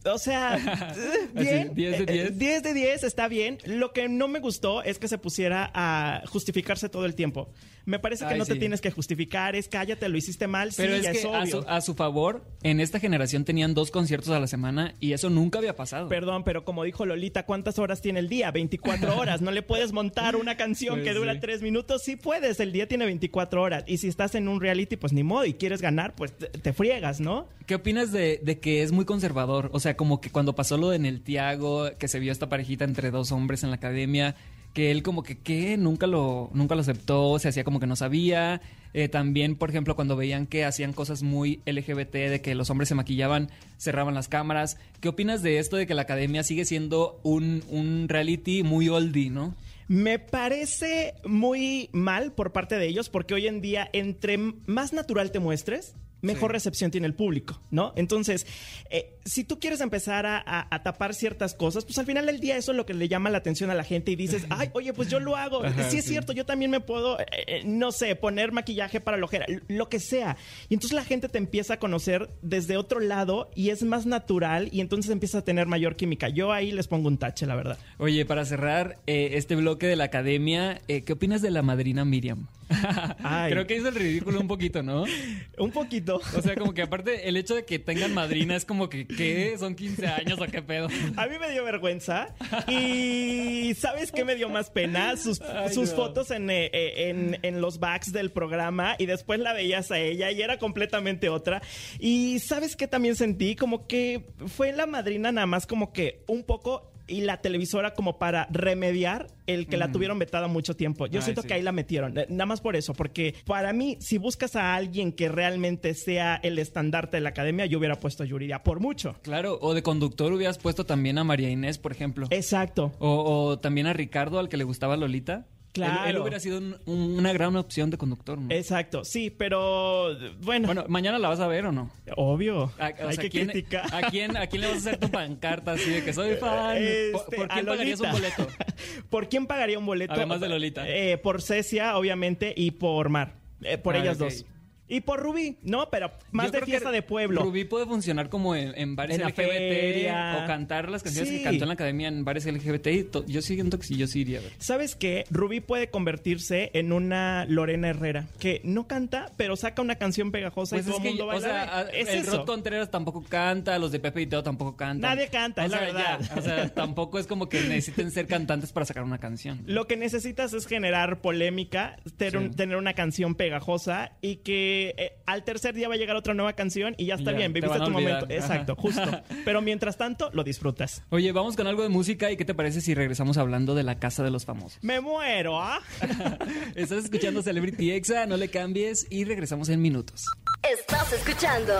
O 0.05 0.19
sea, 0.19 0.57
eh, 0.97 1.31
bien. 1.33 1.75
10 1.75 1.99
de 1.99 2.05
eh, 2.05 2.25
10. 2.25 2.39
10 2.39 2.63
de 2.63 2.75
10 2.75 3.05
está 3.05 3.29
bien. 3.29 3.59
Lo 3.65 3.93
que 3.93 4.09
no 4.09 4.29
me 4.29 4.41
gustó 4.41 4.83
es 4.83 4.99
que 4.99 5.09
se 5.09 5.19
pusiera 5.19 5.71
a 5.75 6.23
justificarse 6.27 6.89
todo 6.89 7.07
el 7.07 7.15
tiempo. 7.15 7.51
Me 7.85 7.99
parece 7.99 8.27
que 8.27 8.35
Ay, 8.35 8.39
no 8.39 8.47
te 8.47 8.57
tienes 8.57 8.81
que 8.81 8.91
justificar, 8.91 9.57
es 9.57 9.69
cállate, 9.69 10.09
lo 10.09 10.19
hiciste 10.19 10.47
mal, 10.47 10.71
Pero 10.77 10.93
sí, 10.93 10.99
es 10.99 11.05
ya 11.05 11.13
que 11.13 11.19
es 11.19 11.25
a, 11.25 11.29
obvio. 11.43 11.63
su, 11.63 11.69
a 11.69 11.81
su 11.81 11.95
favor, 11.95 12.45
en 12.63 12.81
esta 12.81 13.01
generación 13.01 13.45
tenían 13.45 13.75
dos 13.75 13.91
conciertos 13.91 14.31
a 14.31 14.41
la 14.41 14.47
semana 14.47 14.95
y 15.01 15.13
eso 15.13 15.31
nunca 15.31 15.59
había 15.59 15.75
pasado. 15.77 16.09
Perdón, 16.09 16.45
pero 16.45 16.65
como 16.65 16.85
dijo 16.85 17.07
Lolita, 17.07 17.45
¿cuántas 17.47 17.79
horas 17.79 18.01
tiene 18.03 18.21
el 18.21 18.29
día? 18.29 18.51
24 18.51 19.17
horas. 19.19 19.41
No 19.41 19.51
le 19.51 19.63
puedes 19.63 19.93
montar 19.93 20.37
una 20.37 20.57
canción 20.57 20.97
Pues 20.97 21.05
que 21.09 21.15
dura 21.15 21.35
sí. 21.35 21.41
3 21.41 21.63
minutos. 21.63 22.03
Sí 22.03 22.17
puedes, 22.17 22.61
el 22.61 22.73
día 22.73 22.87
tiene 22.87 23.07
24 23.07 23.63
horas. 23.63 23.85
Y 23.87 23.99
si 23.99 24.09
estás 24.09 24.35
en 24.35 24.49
un 24.49 24.61
reality, 24.61 24.97
pues 24.97 25.13
ni 25.13 25.23
modo, 25.23 25.47
y 25.47 25.55
quieres 25.55 25.81
ganar, 25.81 26.15
pues 26.15 26.33
te, 26.37 26.49
te 26.49 26.73
friegas, 26.73 27.21
¿no? 27.21 27.49
¿Qué 27.67 27.75
opinas 27.77 28.13
de, 28.13 28.41
de 28.43 28.59
que 28.59 28.83
es 28.83 28.93
muy 28.93 29.05
conservador? 29.05 29.71
O 29.73 29.81
sea, 29.81 29.97
como 29.97 30.21
que 30.21 30.31
cuando 30.31 30.55
pasó 30.55 30.77
lo 30.77 30.91
de 30.91 30.97
en 30.97 31.07
el 31.07 31.21
Tiago, 31.23 31.91
que 31.99 32.09
se 32.09 32.19
vio 32.19 32.33
esta 32.33 32.49
parejita 32.49 32.85
entre 32.85 33.11
dos 33.11 33.31
hombres 33.33 33.63
en 33.63 33.71
la 33.71 33.77
academia, 33.77 34.35
que 34.79 34.93
él 34.93 35.03
como 35.03 35.25
que, 35.25 35.37
¿qué? 35.37 35.77
Nunca 35.77 36.07
lo, 36.07 36.51
nunca 36.55 36.77
lo 36.77 36.83
aceptó, 36.83 37.41
se 37.41 37.49
hacía 37.49 37.65
como 37.65 37.81
que 37.81 37.89
no 37.89 37.97
sabía. 37.97 38.61
Eh, 38.95 39.09
también, 39.09 39.57
por 39.57 39.71
ejemplo, 39.71 39.97
cuando 39.97 40.15
veían 40.15 40.47
que 40.47 40.65
hacían 40.65 40.93
cosas 40.93 41.25
muy 41.25 41.61
LGBT, 41.67 42.13
de 42.13 42.41
que 42.41 42.55
los 42.55 42.71
hombres 42.71 42.89
se 42.89 42.95
maquillaban, 42.95 43.51
cerraban 43.77 44.15
las 44.15 44.29
cámaras. 44.29 44.79
¿Qué 45.01 45.09
opinas 45.09 45.43
de 45.43 45.59
esto 45.59 45.77
de 45.77 45.89
que 45.89 45.95
la 45.95 46.03
academia 46.03 46.45
sigue 46.45 46.65
siendo 46.65 47.19
un, 47.25 47.65
un 47.71 48.09
reality 48.09 48.63
muy 48.63 48.89
oldie, 48.89 49.31
no? 49.31 49.57
Me 49.89 50.21
parece 50.21 51.15
muy 51.27 51.91
mal 51.91 52.31
por 52.31 52.53
parte 52.53 52.77
de 52.77 52.87
ellos 52.87 53.09
porque 53.09 53.35
hoy 53.35 53.49
en 53.49 53.61
día 53.61 53.91
entre 53.93 54.39
más 54.39 54.93
natural 54.93 55.33
te 55.33 55.41
muestres, 55.41 55.97
mejor 56.23 56.51
Sí. 56.51 56.55
recepción 56.55 56.91
tiene 56.91 57.07
el 57.07 57.15
público, 57.15 57.61
¿no? 57.71 57.93
Entonces, 57.97 58.47
eh, 58.91 59.15
si 59.25 59.45
tú 59.45 59.59
quieres 59.61 59.81
empezar 59.81 60.27
a, 60.27 60.39
a- 60.39 60.67
a 60.75 60.83
tapar 60.83 61.15
ciertas 61.15 61.55
cosas, 61.55 61.85
pues 61.85 61.99
al 61.99 62.07
final 62.07 62.27
del 62.27 62.41
día 62.41 62.57
eso 62.57 62.73
es 62.73 62.77
lo 62.77 62.87
que 62.87 62.95
le 62.95 63.09
llama 63.09 63.31
la 63.31 63.39
atención 63.39 63.71
a 63.71 63.75
la 63.75 63.85
gente 63.85 64.11
y 64.13 64.17
dices, 64.17 64.45
ay, 64.51 64.71
oye, 64.73 64.93
pues 64.93 65.09
yo 65.09 65.21
lo 65.21 65.37
hago. 65.37 65.65
Ajá, 65.65 65.91
sí 65.91 65.99
es 65.99 66.05
cierto, 66.07 66.33
yo 66.33 66.45
también 66.47 66.71
me 66.71 66.81
puedo, 66.81 67.21
eh, 67.21 67.27
eh, 67.47 67.63
no 67.65 67.93
sé, 67.93 68.17
poner 68.17 68.53
maquillaje 68.53 69.01
para 69.01 69.17
la 69.17 69.25
ojera, 69.25 69.47
lo 69.69 69.89
que 69.89 70.01
sea. 70.01 70.37
Y 70.69 70.75
entonces 70.75 70.95
la 70.95 71.05
gente 71.05 71.29
te 71.29 71.39
empieza 71.39 71.75
a 71.75 71.79
conocer 71.79 72.31
desde 72.43 72.77
otro 72.77 73.01
lado 73.01 73.51
y 73.55 73.71
es 73.71 73.83
más 73.83 74.07
natural 74.07 74.69
y 74.73 74.81
entonces 74.81 75.11
empieza 75.13 75.39
a 75.39 75.43
tener 75.43 75.67
mayor 75.67 75.97
química. 75.97 76.29
Yo 76.29 76.53
ahí 76.53 76.73
les 76.73 76.89
pongo 76.89 77.09
un 77.09 77.19
tache, 77.19 77.47
la 77.47 77.55
verdad. 77.55 77.79
Oye, 77.99 78.25
para 78.25 78.45
cerrar 78.45 78.99
eh, 79.07 79.31
este 79.35 79.55
bloque 79.57 79.87
de 79.87 79.97
la 79.97 80.05
academia, 80.05 80.81
¿qué 80.87 81.13
opinas 81.13 81.43
de 81.43 81.51
la 81.51 81.63
madrina 81.63 82.05
Miriam? 82.05 82.49
Creo 83.49 83.67
que 83.67 83.77
hizo 83.77 83.89
el 83.89 83.95
ridículo 83.95 84.41
un 84.41 84.47
poquito, 84.49 84.83
¿no? 84.83 85.05
Un 85.59 85.71
poquito. 85.71 86.08
O 86.17 86.43
sea, 86.43 86.55
como 86.57 86.75
que 86.75 86.83
aparte 86.83 87.29
el 87.29 87.37
hecho 87.37 87.55
de 87.55 87.65
que 87.65 87.79
tengan 87.79 88.15
madrina 88.15 88.57
es 88.57 88.65
como 88.65 88.89
que, 88.89 89.07
¿qué? 89.07 89.57
¿Son 89.59 89.75
15 89.75 90.07
años 90.07 90.41
o 90.41 90.47
qué 90.47 90.63
pedo? 90.63 90.89
A 91.17 91.27
mí 91.27 91.39
me 91.39 91.51
dio 91.51 91.65
vergüenza. 91.65 92.35
Y 92.69 93.75
¿sabes 93.75 94.13
qué 94.13 94.25
me 94.25 94.35
dio 94.35 94.49
más 94.49 94.71
pena? 94.71 95.17
Sus, 95.17 95.41
Ay, 95.41 95.73
sus 95.73 95.91
no. 95.91 95.97
fotos 95.97 96.31
en, 96.31 96.51
eh, 96.51 96.71
eh, 96.73 97.09
en, 97.09 97.39
en 97.43 97.61
los 97.61 97.79
backs 97.79 98.13
del 98.13 98.31
programa 98.31 98.97
y 98.99 99.07
después 99.07 99.41
la 99.41 99.53
veías 99.53 99.91
a 99.91 99.99
ella 99.99 100.31
y 100.31 100.43
era 100.43 100.59
completamente 100.59 101.29
otra. 101.29 101.63
Y 101.99 102.39
¿sabes 102.41 102.77
qué 102.77 102.89
también 102.89 103.17
sentí? 103.17 103.57
Como 103.57 103.87
que 103.87 104.25
fue 104.47 104.73
la 104.73 104.87
madrina 104.87 105.33
nada 105.33 105.47
más 105.47 105.67
como 105.67 105.93
que 105.93 106.23
un 106.27 106.45
poco 106.45 106.88
y 107.09 107.23
la 107.23 107.39
televisora 107.39 107.95
como 107.95 108.19
para 108.19 108.47
remediar 108.51 109.29
el 109.47 109.67
que 109.67 109.77
la 109.77 109.91
tuvieron 109.91 110.19
vetada 110.19 110.47
mucho 110.47 110.77
tiempo. 110.77 111.07
Yo 111.07 111.21
Ay, 111.21 111.25
siento 111.25 111.43
sí. 111.43 111.49
que 111.49 111.55
ahí 111.55 111.63
la 111.63 111.73
metieron, 111.73 112.17
eh, 112.19 112.27
nada 112.29 112.47
más 112.47 112.61
por 112.61 112.77
eso, 112.77 112.93
porque 112.93 113.35
para 113.47 113.73
mí, 113.73 113.97
si 114.01 114.19
buscas 114.19 114.57
a 114.57 114.75
alguien 114.75 115.13
que 115.13 115.29
realmente 115.29 115.95
sea 115.95 116.37
el 116.43 116.59
estandarte 116.59 117.17
de 117.17 117.23
la 117.23 117.31
academia, 117.31 117.67
yo 117.67 117.79
hubiera 117.79 117.99
puesto 117.99 118.23
a 118.23 118.27
Yuridia 118.27 118.63
por 118.63 118.81
mucho. 118.81 119.17
Claro, 119.23 119.59
o 119.61 119.75
de 119.75 119.83
conductor 119.83 120.33
hubieras 120.33 120.59
puesto 120.59 120.85
también 120.85 121.19
a 121.19 121.25
María 121.25 121.51
Inés, 121.51 121.79
por 121.79 121.93
ejemplo. 121.93 122.27
Exacto. 122.31 122.93
O, 122.99 123.49
o 123.49 123.59
también 123.59 123.87
a 123.87 123.93
Ricardo, 123.93 124.39
al 124.39 124.49
que 124.49 124.57
le 124.57 124.65
gustaba 124.65 124.97
Lolita. 124.97 125.47
Claro. 125.73 126.05
Él, 126.05 126.17
él 126.17 126.19
hubiera 126.23 126.41
sido 126.41 126.59
un- 126.59 126.77
un- 126.87 127.19
una 127.19 127.33
gran 127.33 127.55
opción 127.57 127.91
de 127.91 127.99
conductor, 127.99 128.39
¿no? 128.39 128.51
Exacto, 128.53 129.05
sí, 129.05 129.31
pero 129.31 130.17
bueno, 130.41 130.67
Bueno, 130.67 130.85
¿mañana 130.89 131.19
la 131.19 131.29
vas 131.29 131.41
a 131.41 131.47
ver 131.47 131.67
o 131.67 131.73
no? 131.73 131.91
obvio. 132.17 132.73
A- 132.79 132.93
o 133.05 133.09
hay 133.09 133.15
sea, 133.15 133.23
que 133.23 133.31
¿quién- 133.31 133.49
criticar. 133.49 133.85
¿a 133.95 134.11
quién, 134.11 134.37
¿A 134.37 134.47
quién 134.47 134.63
le 134.63 134.69
vas 134.69 134.77
a 134.77 134.79
hacer 134.81 134.99
tu 134.99 135.11
pancarta 135.11 135.73
así 135.73 135.91
de 135.91 136.03
que 136.05 136.13
soy 136.13 136.35
fan? 136.41 136.77
¿Por, 136.77 136.83
Este, 136.83 137.37
por 137.37 137.45
a 137.53 137.55
quién 137.55 137.67
pagarías 137.67 138.01
un 138.01 138.11
boleto? 138.13 138.47
¿Por 139.11 139.29
quién 139.29 139.47
pagaría 139.47 139.79
un 139.79 139.87
boleto? 139.87 140.15
Además 140.15 140.41
de 140.41 140.49
Lolita. 140.49 140.89
Eh, 140.89 141.19
por 141.19 141.43
Cecia, 141.43 141.97
obviamente, 141.97 142.55
y 142.57 142.73
por 142.73 143.09
Mar. 143.11 143.35
Eh, 143.63 143.77
por 143.79 143.95
Ah, 143.95 143.99
ellas 144.01 144.17
ok. 144.21 144.25
dos. 144.31 144.45
Y 144.89 145.01
por 145.03 145.21
Rubí, 145.21 145.57
¿no? 145.63 145.91
Pero 145.91 146.11
más 146.33 146.47
Yo 146.47 146.53
de 146.53 146.59
creo 146.59 146.67
que 146.67 146.71
fiesta 146.73 146.91
de 146.91 147.03
pueblo. 147.03 147.43
Rubí 147.43 147.65
puede 147.65 147.87
funcionar 147.87 148.29
como 148.29 148.55
en, 148.57 148.73
en 148.77 148.97
bares 148.97 149.17
En 149.17 149.23
la 149.23 149.29
LGBT 149.29 149.37
feria. 149.37 150.41
o 150.43 150.47
cantar 150.47 150.89
las 150.91 151.03
canciones 151.03 151.29
Sí. 151.31 151.39
que 151.39 151.45
cantó 151.45 151.65
en 151.65 151.69
la 151.69 151.75
academia 151.75 152.09
en 152.09 152.25
bares 152.25 152.47
LGBT. 152.47 152.87
y 152.89 153.05
to- 153.05 153.25
Yo 153.27 153.43
siento 153.43 153.79
que 153.79 153.87
sí, 153.87 153.97
yo 153.97 154.07
sí 154.07 154.21
iría 154.21 154.39
a 154.39 154.43
ver. 154.43 154.53
¿Sabes 154.59 154.97
qué? 154.97 155.25
Rubí 155.31 155.61
puede 155.61 155.91
convertirse 155.91 156.71
en 156.75 156.93
una 156.93 157.45
Lorena 157.47 157.89
Herrera, 157.89 158.27
que 158.39 158.61
no 158.65 158.87
canta, 158.87 159.31
pero 159.37 159.57
saca 159.57 159.83
una 159.83 159.97
canción 159.97 160.33
pegajosa 160.33 160.77
Pues 160.77 160.87
y 160.87 160.89
todo 160.91 160.99
es 160.99 160.99
el 160.99 161.03
que, 161.05 161.09
mundo 161.11 161.25
o 161.25 161.27
baila. 161.29 161.47
sea, 161.49 161.79
a- 161.79 161.83
es 161.91 162.09
el 162.09 162.19
eso. 162.21 162.37
Rod 162.39 162.47
Contreras 162.47 162.91
tampoco 162.91 163.23
canta, 163.29 163.79
los 163.79 163.93
de 163.93 164.01
Pepe 164.01 164.23
y 164.23 164.27
Teo 164.27 164.43
tampoco 164.43 164.77
cantan. 164.77 165.11
Nadie 165.17 165.29
canta, 165.29 165.63
O 165.63 165.65
es 165.67 165.71
la 165.71 165.79
sea, 165.79 165.87
verdad. 165.87 166.21
ya, 166.21 166.35
o 166.37 166.43
sea, 166.43 166.69
tampoco 166.75 167.19
es 167.19 167.27
como 167.27 167.49
que 167.49 167.61
necesiten 167.61 168.11
ser 168.11 168.27
cantantes 168.27 168.73
para 168.73 168.87
sacar 168.87 169.03
una 169.05 169.19
canción. 169.19 169.63
Lo 169.67 169.87
que 169.87 169.97
necesitas 169.97 170.53
es 170.55 170.67
generar 170.67 171.21
polémica, 171.21 171.97
ter- 172.17 172.39
Sí. 172.39 172.51
tener 172.57 172.77
una 172.77 172.95
canción 172.95 173.35
pegajosa 173.35 174.13
y 174.23 174.37
que 174.37 174.78
eh, 174.97 175.13
al 175.27 175.45
tercer 175.45 175.75
día 175.75 175.89
va 175.89 175.95
a 175.95 175.97
llegar 175.97 176.17
otra 176.17 176.35
nueva 176.35 176.53
canción 176.55 176.95
y 176.99 177.07
ya 177.07 177.15
está 177.15 177.33
Ya, 177.33 177.39
bien, 177.39 177.53
te 177.53 177.61
viviste 177.61 177.85
tu 177.85 177.91
momento. 177.91 178.27
Exacto, 178.29 178.73
Ajá. 178.73 178.83
justo. 178.83 179.23
Pero 179.45 179.61
mientras 179.63 179.97
tanto, 179.97 180.31
lo 180.33 180.45
disfrutas. 180.45 181.03
Oye, 181.11 181.31
vamos 181.33 181.57
con 181.57 181.67
algo 181.67 181.83
de 181.83 181.89
música 181.89 182.31
y 182.31 182.37
¿qué 182.37 182.45
te 182.45 182.55
parece 182.55 182.81
si 182.81 182.95
regresamos 182.95 183.39
hablando 183.39 183.75
de 183.75 183.83
la 183.83 183.99
casa 183.99 184.23
de 184.23 184.31
los 184.31 184.45
famosos? 184.45 184.79
Me 184.83 185.01
muero, 185.01 185.61
¿ah? 185.61 185.81
Estás 186.75 187.05
escuchando 187.05 187.43
Celebrity 187.43 187.93
Exa, 187.93 188.27
no 188.27 188.37
le 188.37 188.49
cambies 188.49 189.07
y 189.11 189.25
regresamos 189.25 189.69
en 189.69 189.81
minutos. 189.83 190.25
Estás 190.71 191.13
escuchando 191.13 191.75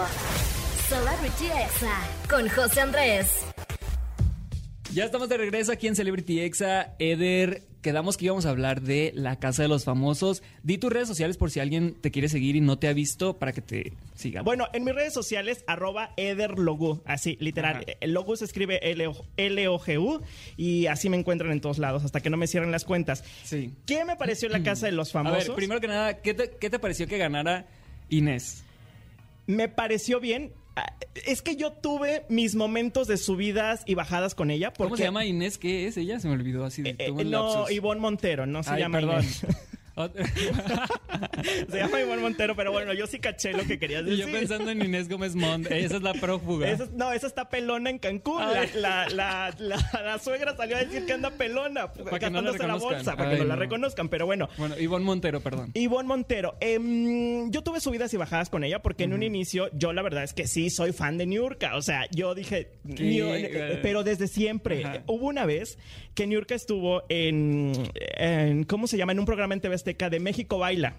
Celebrity 0.89 1.47
Exa 1.47 2.01
con 2.29 2.49
José 2.49 2.81
Andrés. 2.81 3.48
Ya 4.95 5.05
estamos 5.05 5.29
de 5.29 5.37
regreso 5.37 5.71
aquí 5.71 5.87
en 5.87 5.95
Celebrity 5.95 6.41
Exa. 6.41 6.95
Eder, 6.99 7.63
quedamos 7.83 8.17
que 8.17 8.25
íbamos 8.25 8.47
a 8.47 8.51
hablar 8.51 8.81
de 8.81 9.13
la 9.15 9.37
casa 9.39 9.61
de 9.63 9.69
los 9.69 9.85
famosos. 9.85 10.43
Di 10.63 10.79
tus 10.79 10.91
redes 10.91 11.07
sociales 11.07 11.37
por 11.37 11.51
si 11.51 11.61
alguien 11.61 11.95
te 12.01 12.11
quiere 12.11 12.31
seguir 12.31 12.57
y 12.57 12.63
no 12.63 12.79
te 12.79 12.89
ha 12.89 12.95
visto 12.95 13.39
para 13.39 13.53
que 13.53 13.61
te 13.61 13.93
siga. 14.17 14.41
Bueno, 14.41 14.67
en 14.73 14.85
mis 14.85 14.95
redes 14.95 15.13
sociales, 15.13 15.63
arroba 15.67 16.15
ederlogu, 16.17 17.03
así, 17.05 17.37
literal. 17.39 17.85
El 18.01 18.13
logo 18.15 18.35
se 18.37 18.47
escribe 18.47 18.81
L-O- 18.91 19.27
L-O-G-U 19.37 20.23
y 20.57 20.87
así 20.87 21.11
me 21.11 21.19
encuentran 21.19 21.53
en 21.53 21.61
todos 21.61 21.77
lados, 21.79 22.05
hasta 22.05 22.21
que 22.21 22.31
no 22.31 22.39
me 22.39 22.47
cierren 22.47 22.73
las 22.73 22.85
cuentas. 22.87 23.23
Sí. 23.45 23.75
¿Qué 23.85 24.07
me 24.07 24.17
pareció 24.17 24.49
la 24.49 24.63
casa 24.63 24.87
de 24.87 24.93
los 24.93 25.11
A 25.11 25.13
famosos? 25.13 25.49
ver, 25.49 25.57
primero 25.57 25.83
que 25.83 25.89
nada, 25.89 26.23
¿qué 26.23 26.33
te, 26.33 26.51
qué 26.59 26.71
te 26.71 26.79
pareció 26.79 27.07
que 27.07 27.19
ganara 27.19 27.67
Inés? 28.09 28.65
me 29.47 29.67
pareció 29.69 30.21
bien. 30.21 30.53
Es 31.27 31.43
que 31.43 31.57
yo 31.57 31.73
tuve 31.73 32.25
mis 32.29 32.55
momentos 32.55 33.09
de 33.09 33.17
subidas 33.17 33.83
y 33.87 33.95
bajadas 33.95 34.35
con 34.35 34.51
ella. 34.51 34.73
Porque, 34.73 34.85
¿Cómo 34.85 34.97
se 34.97 35.05
llama 35.05 35.25
Inés? 35.25 35.59
¿Qué 35.59 35.87
es 35.87 35.97
ella? 35.97 36.21
Se 36.21 36.29
me 36.29 36.35
olvidó 36.35 36.65
así. 36.65 36.83
de 36.83 36.91
Eh, 36.91 36.97
eh, 36.99 37.25
no. 37.25 37.69
Ivonne 37.71 38.01
Montero, 38.01 38.47
no 38.47 38.63
se 38.63 38.71
Ay, 38.71 38.81
llama 38.81 38.99
perdón. 38.99 39.23
Inés. 39.25 39.47
Se 41.71 41.79
llama 41.79 42.01
Ivonne 42.01 42.23
Montero, 42.23 42.55
pero 42.55 42.73
bueno, 42.73 42.93
yo 42.95 43.07
sí 43.07 43.19
caché 43.19 43.53
lo 43.53 43.65
que 43.65 43.79
querías 43.79 44.05
decir. 44.05 44.27
yo 44.27 44.33
pensando 44.33 44.71
en 44.71 44.85
Inés 44.85 45.09
Gómez 45.09 45.35
Mont. 45.35 45.67
Esa 45.71 45.97
es 45.97 46.03
la 46.03 46.15
prófuga. 46.15 46.71
Esa 46.71 46.87
no, 46.95 47.13
esa 47.13 47.27
está 47.27 47.49
pelona 47.49 47.91
en 47.91 47.99
Cancún. 47.99 48.41
La, 48.75 49.09
la, 49.09 49.55
la, 49.59 50.19
suegra 50.19 50.57
salió 50.57 50.77
a 50.77 50.81
decir 50.81 51.07
que 51.07 51.13
anda 51.13 51.31
pelona, 51.31 51.93
que 51.93 52.31
no 52.31 52.43
la 52.43 52.53
gastándose 52.53 52.85
bolsa, 52.85 53.17
para 53.17 53.31
que 53.31 53.39
no 53.39 53.45
la 53.45 53.55
no. 53.55 53.61
reconozcan. 53.61 54.09
Pero 54.09 54.27
bueno, 54.27 54.49
Bueno, 54.57 54.79
Ivonne 54.79 55.05
Montero, 55.05 55.41
perdón. 55.41 55.71
Ivonne 55.75 56.09
Montero, 56.09 56.57
em, 56.61 57.51
yo 57.51 57.63
tuve 57.63 57.81
subidas 57.81 58.13
y 58.15 58.17
bajadas 58.17 58.51
con 58.51 58.65
ella 58.65 58.81
porque 58.81 59.05
en 59.05 59.13
un 59.13 59.23
inicio 59.23 59.69
yo 59.73 59.93
la 59.93 60.03
verdad 60.03 60.25
es 60.25 60.35
que 60.35 60.47
sí 60.47 60.71
soy 60.71 60.93
fan 60.93 61.19
de 61.19 61.27
Niurka. 61.27 61.77
O 61.77 61.83
sea, 61.83 62.07
yo 62.11 62.35
dije, 62.35 62.71
pero 63.83 64.05
desde 64.05 64.29
siempre. 64.29 64.85
Ajá. 64.85 65.03
Hubo 65.07 65.27
una 65.27 65.47
vez 65.47 65.79
que 66.15 66.27
Niurka 66.27 66.55
estuvo 66.55 67.03
en, 67.09 67.73
en, 67.95 68.65
¿cómo 68.65 68.87
se 68.87 68.97
llama? 68.97 69.13
En 69.13 69.21
un 69.21 69.27
programa 69.27 69.55
en 69.55 69.61
TV 69.61 69.79
Azteca 69.89 70.11
de 70.11 70.21
México 70.21 70.59
Baila. 70.59 70.95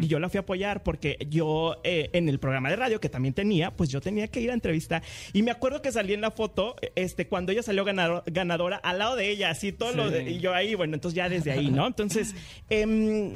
Y 0.00 0.08
yo 0.08 0.18
la 0.18 0.28
fui 0.28 0.38
a 0.38 0.40
apoyar 0.40 0.82
porque 0.82 1.16
yo 1.30 1.76
eh, 1.84 2.10
en 2.12 2.28
el 2.28 2.40
programa 2.40 2.68
de 2.68 2.74
radio 2.74 3.00
que 3.00 3.08
también 3.08 3.32
tenía, 3.32 3.70
pues 3.70 3.88
yo 3.90 4.00
tenía 4.00 4.26
que 4.26 4.40
ir 4.40 4.50
a 4.50 4.54
entrevista. 4.54 5.02
Y 5.32 5.44
me 5.44 5.52
acuerdo 5.52 5.82
que 5.82 5.92
salí 5.92 6.14
en 6.14 6.20
la 6.20 6.32
foto, 6.32 6.74
este, 6.96 7.28
cuando 7.28 7.52
ella 7.52 7.62
salió 7.62 7.84
ganado- 7.84 8.24
ganadora, 8.26 8.76
al 8.78 8.98
lado 8.98 9.14
de 9.14 9.30
ella, 9.30 9.50
así 9.50 9.70
todo 9.70 9.92
lo 9.94 10.10
de- 10.10 10.30
y 10.32 10.40
yo 10.40 10.52
ahí, 10.52 10.74
bueno, 10.74 10.94
entonces 10.94 11.14
ya 11.16 11.28
desde 11.28 11.52
ahí, 11.52 11.70
¿no? 11.70 11.86
Entonces, 11.86 12.34
em, 12.70 13.34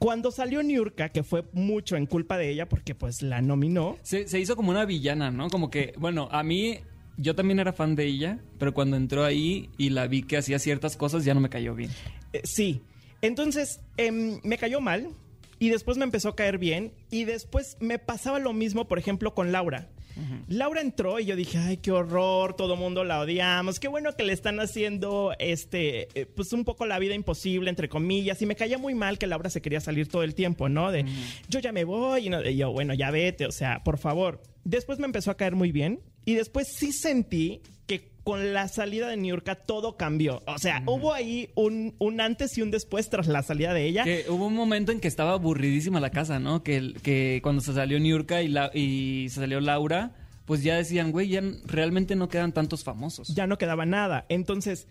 cuando 0.00 0.32
salió 0.32 0.60
Niurka, 0.64 1.10
que 1.10 1.22
fue 1.22 1.44
mucho 1.52 1.94
en 1.96 2.06
culpa 2.06 2.36
de 2.36 2.50
ella, 2.50 2.68
porque 2.68 2.96
pues 2.96 3.22
la 3.22 3.40
nominó. 3.40 3.96
Se, 4.02 4.26
se 4.26 4.40
hizo 4.40 4.56
como 4.56 4.72
una 4.72 4.86
villana, 4.86 5.30
¿no? 5.30 5.50
Como 5.50 5.70
que, 5.70 5.94
bueno, 5.98 6.28
a 6.32 6.42
mí, 6.42 6.78
yo 7.16 7.36
también 7.36 7.60
era 7.60 7.72
fan 7.72 7.94
de 7.94 8.06
ella, 8.06 8.40
pero 8.58 8.74
cuando 8.74 8.96
entró 8.96 9.24
ahí 9.24 9.70
y 9.78 9.90
la 9.90 10.08
vi 10.08 10.24
que 10.24 10.36
hacía 10.36 10.58
ciertas 10.58 10.96
cosas, 10.96 11.24
ya 11.24 11.32
no 11.32 11.38
me 11.40 11.48
cayó 11.48 11.76
bien. 11.76 11.90
eh, 12.32 12.40
sí. 12.42 12.80
Entonces, 13.22 13.80
em, 13.96 14.40
me 14.44 14.58
cayó 14.58 14.80
mal 14.80 15.10
y 15.58 15.70
después 15.70 15.96
me 15.96 16.04
empezó 16.04 16.28
a 16.30 16.36
caer 16.36 16.58
bien 16.58 16.92
y 17.10 17.24
después 17.24 17.76
me 17.80 17.98
pasaba 17.98 18.38
lo 18.38 18.52
mismo, 18.52 18.86
por 18.88 18.98
ejemplo, 18.98 19.34
con 19.34 19.52
Laura. 19.52 19.88
Laura 20.48 20.80
entró 20.80 21.20
y 21.20 21.26
yo 21.26 21.36
dije, 21.36 21.58
ay, 21.58 21.76
qué 21.76 21.92
horror, 21.92 22.56
todo 22.56 22.74
mundo 22.74 23.04
la 23.04 23.20
odiamos, 23.20 23.78
qué 23.78 23.86
bueno 23.88 24.12
que 24.16 24.22
le 24.22 24.32
están 24.32 24.58
haciendo, 24.60 25.34
este, 25.38 26.08
eh, 26.18 26.24
pues 26.24 26.54
un 26.54 26.64
poco 26.64 26.86
la 26.86 26.98
vida 26.98 27.14
imposible, 27.14 27.68
entre 27.68 27.90
comillas, 27.90 28.40
y 28.40 28.46
me 28.46 28.56
caía 28.56 28.78
muy 28.78 28.94
mal 28.94 29.18
que 29.18 29.26
Laura 29.26 29.50
se 29.50 29.60
quería 29.60 29.78
salir 29.80 30.08
todo 30.08 30.22
el 30.22 30.34
tiempo, 30.34 30.70
¿no? 30.70 30.90
De, 30.90 31.04
yo 31.50 31.60
ya 31.60 31.70
me 31.70 31.84
voy, 31.84 32.28
y, 32.28 32.30
no- 32.30 32.42
y 32.42 32.56
yo, 32.56 32.72
bueno, 32.72 32.94
ya 32.94 33.10
vete, 33.10 33.44
o 33.44 33.52
sea, 33.52 33.84
por 33.84 33.98
favor. 33.98 34.40
Después 34.64 34.98
me 34.98 35.04
empezó 35.04 35.30
a 35.30 35.36
caer 35.36 35.54
muy 35.54 35.70
bien, 35.70 36.00
y 36.24 36.32
después 36.32 36.68
sí 36.74 36.92
sentí 36.92 37.60
que 37.86 38.08
con 38.24 38.52
la 38.52 38.66
salida 38.66 39.08
de 39.08 39.16
Niurka 39.16 39.54
todo 39.54 39.96
cambió. 39.96 40.42
O 40.46 40.58
sea, 40.58 40.82
hubo 40.86 41.12
ahí 41.12 41.50
un, 41.54 41.94
un 41.98 42.20
antes 42.20 42.58
y 42.58 42.62
un 42.62 42.72
después 42.72 43.08
tras 43.08 43.28
la 43.28 43.42
salida 43.44 43.72
de 43.72 43.86
ella. 43.86 44.02
Que 44.02 44.24
hubo 44.28 44.48
un 44.48 44.54
momento 44.54 44.90
en 44.90 44.98
que 44.98 45.06
estaba 45.06 45.32
aburridísima 45.32 46.00
la 46.00 46.10
casa, 46.10 46.40
¿no? 46.40 46.64
Que, 46.64 46.92
que 47.02 47.38
cuando 47.42 47.62
se 47.62 47.72
salió 47.72 48.00
Niurka 48.00 48.42
y, 48.42 48.48
la, 48.48 48.70
y 48.74 49.28
se 49.28 49.36
salió 49.40 49.60
Laura, 49.60 50.12
pues 50.44 50.64
ya 50.64 50.76
decían, 50.76 51.12
güey, 51.12 51.28
ya 51.28 51.42
realmente 51.66 52.16
no 52.16 52.28
quedan 52.28 52.52
tantos 52.52 52.82
famosos. 52.82 53.28
ya 53.28 53.46
no 53.46 53.58
quedaba 53.58 53.86
nada. 53.86 54.26
Entonces, 54.28 54.88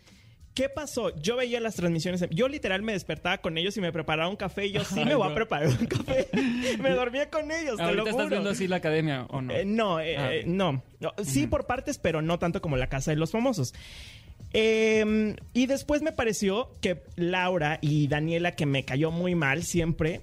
¿qué 0.55 0.67
pasó? 0.69 1.15
Yo 1.17 1.35
veía 1.35 1.59
las 1.59 1.75
transmisiones. 1.75 2.25
Yo 2.31 2.47
literal 2.47 2.81
me 2.81 2.93
despertaba 2.93 3.38
con 3.39 3.57
ellos 3.59 3.77
y 3.77 3.81
me 3.81 3.91
preparaba 3.91 4.27
un 4.29 4.35
café. 4.38 4.65
Y 4.65 4.71
yo 4.71 4.83
sí 4.83 5.05
me 5.05 5.13
voy 5.13 5.29
a 5.29 5.35
preparar 5.35 5.67
un 5.69 5.85
café. 5.85 6.27
me 6.81 6.89
dormía 6.91 7.29
con 7.29 7.51
ellos, 7.51 7.75
te 7.77 7.83
lo 7.83 7.89
Ahorita 7.89 8.01
juro. 8.03 8.09
estás 8.12 8.29
viendo 8.29 8.50
así 8.50 8.67
la 8.67 8.77
academia, 8.77 9.25
¿o 9.29 9.41
no? 9.41 9.53
Eh, 9.53 9.65
no, 9.65 10.00
eh, 10.00 10.15
Ah. 10.17 10.33
eh, 10.33 10.43
no, 10.47 10.81
No, 11.00 11.13
Sí, 11.24 11.45
por 11.45 11.67
partes, 11.67 12.00
pero 12.00 12.24
no 12.24 12.39
tanto 12.39 12.62
como 12.62 12.77
la 12.77 12.88
casa 12.88 13.12
de 13.12 13.17
los 13.17 13.29
famosos. 13.31 13.75
Eh, 14.53 15.35
y 15.53 15.65
después 15.67 16.01
me 16.01 16.12
pareció 16.13 16.71
que 16.81 17.03
Laura 17.17 17.77
y 17.81 18.07
Daniela, 18.07 18.53
que 18.53 18.65
me 18.65 18.83
cayó 18.85 19.12
muy 19.12 19.35
mal 19.35 19.63
siempre, 19.63 20.21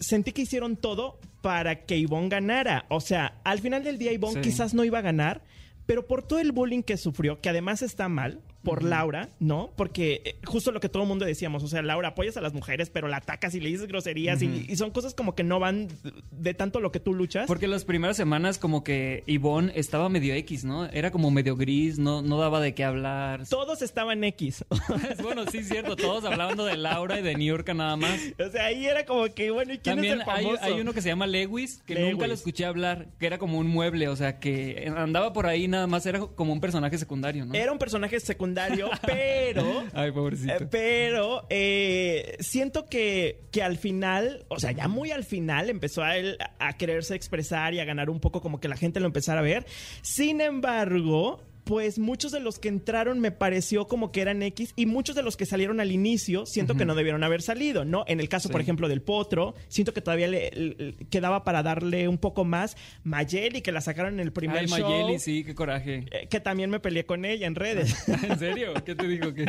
sentí 0.00 0.32
que 0.32 0.42
hicieron 0.42 0.76
todo 0.76 1.18
para 1.42 1.84
que 1.84 1.96
Ivonne 1.98 2.28
ganara. 2.30 2.86
O 2.88 3.00
sea, 3.00 3.34
al 3.44 3.58
final 3.60 3.84
del 3.84 3.98
día 3.98 4.12
Ivonne 4.12 4.42
Sí. 4.42 4.50
quizás 4.50 4.72
no 4.74 4.84
iba 4.84 4.98
a 4.98 5.02
ganar, 5.02 5.42
pero 5.86 6.06
por 6.06 6.22
todo 6.26 6.38
el 6.38 6.52
bullying 6.52 6.82
que 6.82 6.96
sufrió, 6.96 7.40
que 7.42 7.50
además 7.50 7.82
está 7.82 8.08
mal 8.08 8.40
por 8.64 8.82
Laura, 8.82 9.28
¿no? 9.38 9.70
Porque 9.76 10.22
eh, 10.24 10.36
justo 10.44 10.72
lo 10.72 10.80
que 10.80 10.88
todo 10.88 11.02
el 11.02 11.08
mundo 11.08 11.24
decíamos, 11.24 11.62
o 11.62 11.68
sea, 11.68 11.82
Laura, 11.82 12.08
apoyas 12.08 12.36
a 12.36 12.40
las 12.40 12.54
mujeres, 12.54 12.90
pero 12.90 13.08
la 13.08 13.18
atacas 13.18 13.54
y 13.54 13.60
le 13.60 13.68
dices 13.68 13.86
groserías 13.86 14.42
y, 14.42 14.66
y 14.68 14.76
son 14.76 14.90
cosas 14.90 15.14
como 15.14 15.34
que 15.34 15.44
no 15.44 15.60
van 15.60 15.88
de 16.30 16.54
tanto 16.54 16.80
lo 16.80 16.90
que 16.90 17.00
tú 17.00 17.14
luchas. 17.14 17.46
Porque 17.46 17.68
las 17.68 17.84
primeras 17.84 18.16
semanas 18.16 18.58
como 18.58 18.82
que 18.82 19.22
Ivonne 19.26 19.72
estaba 19.74 20.08
medio 20.08 20.34
X, 20.34 20.64
¿no? 20.64 20.86
Era 20.86 21.10
como 21.10 21.30
medio 21.30 21.56
gris, 21.56 21.98
no, 21.98 22.22
no 22.22 22.38
daba 22.38 22.60
de 22.60 22.74
qué 22.74 22.84
hablar. 22.84 23.46
Todos 23.48 23.82
estaban 23.82 24.24
X. 24.24 24.64
bueno, 25.22 25.44
sí 25.50 25.58
es 25.58 25.68
cierto, 25.68 25.96
todos 25.96 26.24
hablando 26.24 26.64
de 26.64 26.76
Laura 26.76 27.18
y 27.18 27.22
de 27.22 27.34
Niurka 27.34 27.74
nada 27.74 27.96
más. 27.96 28.18
o 28.38 28.50
sea, 28.50 28.66
ahí 28.66 28.86
era 28.86 29.04
como 29.04 29.26
que, 29.34 29.50
bueno, 29.50 29.72
¿y 29.74 29.78
quién 29.78 29.96
También 29.96 30.20
es 30.20 30.26
el 30.26 30.30
hay, 30.30 30.44
famoso? 30.44 30.64
hay 30.64 30.80
uno 30.80 30.92
que 30.92 31.02
se 31.02 31.08
llama 31.08 31.26
Lewis, 31.26 31.82
que 31.86 31.94
Lewis. 31.94 32.12
nunca 32.12 32.26
lo 32.26 32.34
escuché 32.34 32.64
hablar, 32.64 33.08
que 33.18 33.26
era 33.26 33.38
como 33.38 33.58
un 33.58 33.66
mueble, 33.66 34.08
o 34.08 34.16
sea, 34.16 34.38
que 34.38 34.92
andaba 34.96 35.32
por 35.32 35.46
ahí 35.46 35.68
nada 35.68 35.86
más, 35.86 36.06
era 36.06 36.20
como 36.20 36.52
un 36.52 36.60
personaje 36.60 36.96
secundario, 36.98 37.44
¿no? 37.44 37.54
Era 37.54 37.72
un 37.72 37.78
personaje 37.78 38.18
secundario, 38.20 38.53
pero... 39.06 39.84
Ay, 39.92 40.12
pobrecito. 40.12 40.52
Eh, 40.52 40.68
pero 40.70 41.46
eh, 41.50 42.36
siento 42.40 42.86
que, 42.86 43.42
que 43.50 43.62
al 43.62 43.76
final, 43.76 44.46
o 44.48 44.58
sea, 44.58 44.72
ya 44.72 44.88
muy 44.88 45.10
al 45.10 45.24
final 45.24 45.70
empezó 45.70 46.02
a 46.02 46.16
él 46.16 46.38
a 46.58 46.76
quererse 46.76 47.14
expresar 47.14 47.74
y 47.74 47.80
a 47.80 47.84
ganar 47.84 48.10
un 48.10 48.20
poco 48.20 48.40
como 48.40 48.60
que 48.60 48.68
la 48.68 48.76
gente 48.76 49.00
lo 49.00 49.06
empezara 49.06 49.40
a 49.40 49.42
ver. 49.42 49.66
Sin 50.02 50.40
embargo, 50.40 51.40
pues 51.64 51.98
muchos 51.98 52.30
de 52.32 52.40
los 52.40 52.58
que 52.58 52.68
entraron 52.68 53.20
me 53.20 53.30
pareció 53.30 53.86
como 53.86 54.12
que 54.12 54.20
eran 54.20 54.42
X 54.42 54.72
y 54.76 54.86
muchos 54.86 55.16
de 55.16 55.22
los 55.22 55.36
que 55.36 55.46
salieron 55.46 55.80
al 55.80 55.90
inicio 55.92 56.46
siento 56.46 56.74
que 56.76 56.84
no 56.84 56.94
debieron 56.94 57.24
haber 57.24 57.42
salido, 57.42 57.84
¿no? 57.84 58.04
En 58.06 58.20
el 58.20 58.28
caso, 58.28 58.48
por 58.50 58.60
ejemplo, 58.60 58.88
del 58.88 59.02
Potro, 59.02 59.54
siento 59.68 59.92
que 59.94 60.00
todavía 60.00 60.28
le, 60.28 60.50
le- 60.50 60.94
quedaba 61.10 61.44
para 61.44 61.62
darle 61.62 62.06
un 62.08 62.18
poco 62.18 62.44
más. 62.44 62.76
Mayeli, 63.02 63.62
que 63.62 63.72
la 63.72 63.80
sacaron 63.80 64.14
en 64.14 64.20
el 64.20 64.32
primer 64.32 64.58
Ay, 64.58 64.66
show. 64.68 64.80
Mayeli, 64.80 65.18
sí, 65.18 65.44
qué 65.44 65.54
coraje. 65.54 66.04
eh, 66.10 66.26
Que 66.28 66.40
también 66.40 66.70
me 66.70 66.80
peleé 66.80 67.06
con 67.06 67.24
ella 67.24 67.46
en 67.46 67.54
redes. 67.54 67.94
¿En 68.08 68.38
serio? 68.38 68.74
¿Qué 68.84 68.94
te 68.94 69.06
dijo? 69.08 69.32
¿Qué? 69.34 69.46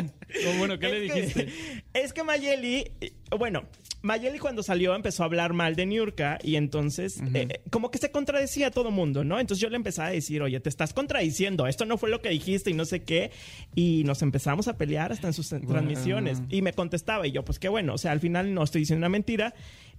Bueno, 0.57 0.79
¿qué 0.79 0.87
le 0.89 1.07
que- 1.07 1.13
dijiste? 1.13 1.47
es 1.93 2.13
que 2.13 2.23
Mayeli, 2.23 2.91
eh, 3.01 3.11
bueno, 3.37 3.63
Mayeli 4.01 4.39
cuando 4.39 4.61
salió 4.63 4.95
empezó 4.95 5.23
a 5.23 5.25
hablar 5.25 5.53
mal 5.53 5.75
de 5.75 5.85
Niurka 5.85 6.37
y 6.43 6.55
entonces 6.57 7.19
eh, 7.33 7.61
como 7.71 7.89
que 7.91 7.97
se 7.97 8.11
contradecía 8.11 8.67
a 8.67 8.71
todo 8.71 8.91
mundo, 8.91 9.23
¿no? 9.23 9.39
Entonces 9.39 9.61
yo 9.61 9.69
le 9.69 9.77
empezaba 9.77 10.09
a 10.09 10.11
decir, 10.11 10.41
oye, 10.41 10.59
te 10.59 10.69
estás 10.69 10.93
contradiciendo, 10.93 11.65
esto 11.67 11.85
no 11.85 11.97
fue 11.97 12.04
lo 12.07 12.21
que 12.21 12.29
dijiste 12.29 12.69
y 12.69 12.73
no 12.73 12.85
sé 12.85 13.03
qué. 13.03 13.31
Y 13.75 14.03
nos 14.05 14.21
empezamos 14.21 14.67
a 14.67 14.77
pelear 14.77 15.11
hasta 15.11 15.27
en 15.27 15.33
sus 15.33 15.49
transmisiones. 15.49 16.41
Y 16.49 16.61
me 16.61 16.73
contestaba 16.73 17.27
y 17.27 17.31
yo, 17.31 17.43
pues 17.43 17.59
qué 17.59 17.69
bueno, 17.69 17.93
o 17.93 17.97
sea, 17.97 18.11
al 18.11 18.19
final 18.19 18.53
no 18.53 18.63
estoy 18.63 18.81
diciendo 18.81 18.99
una 19.01 19.09
mentira. 19.09 19.53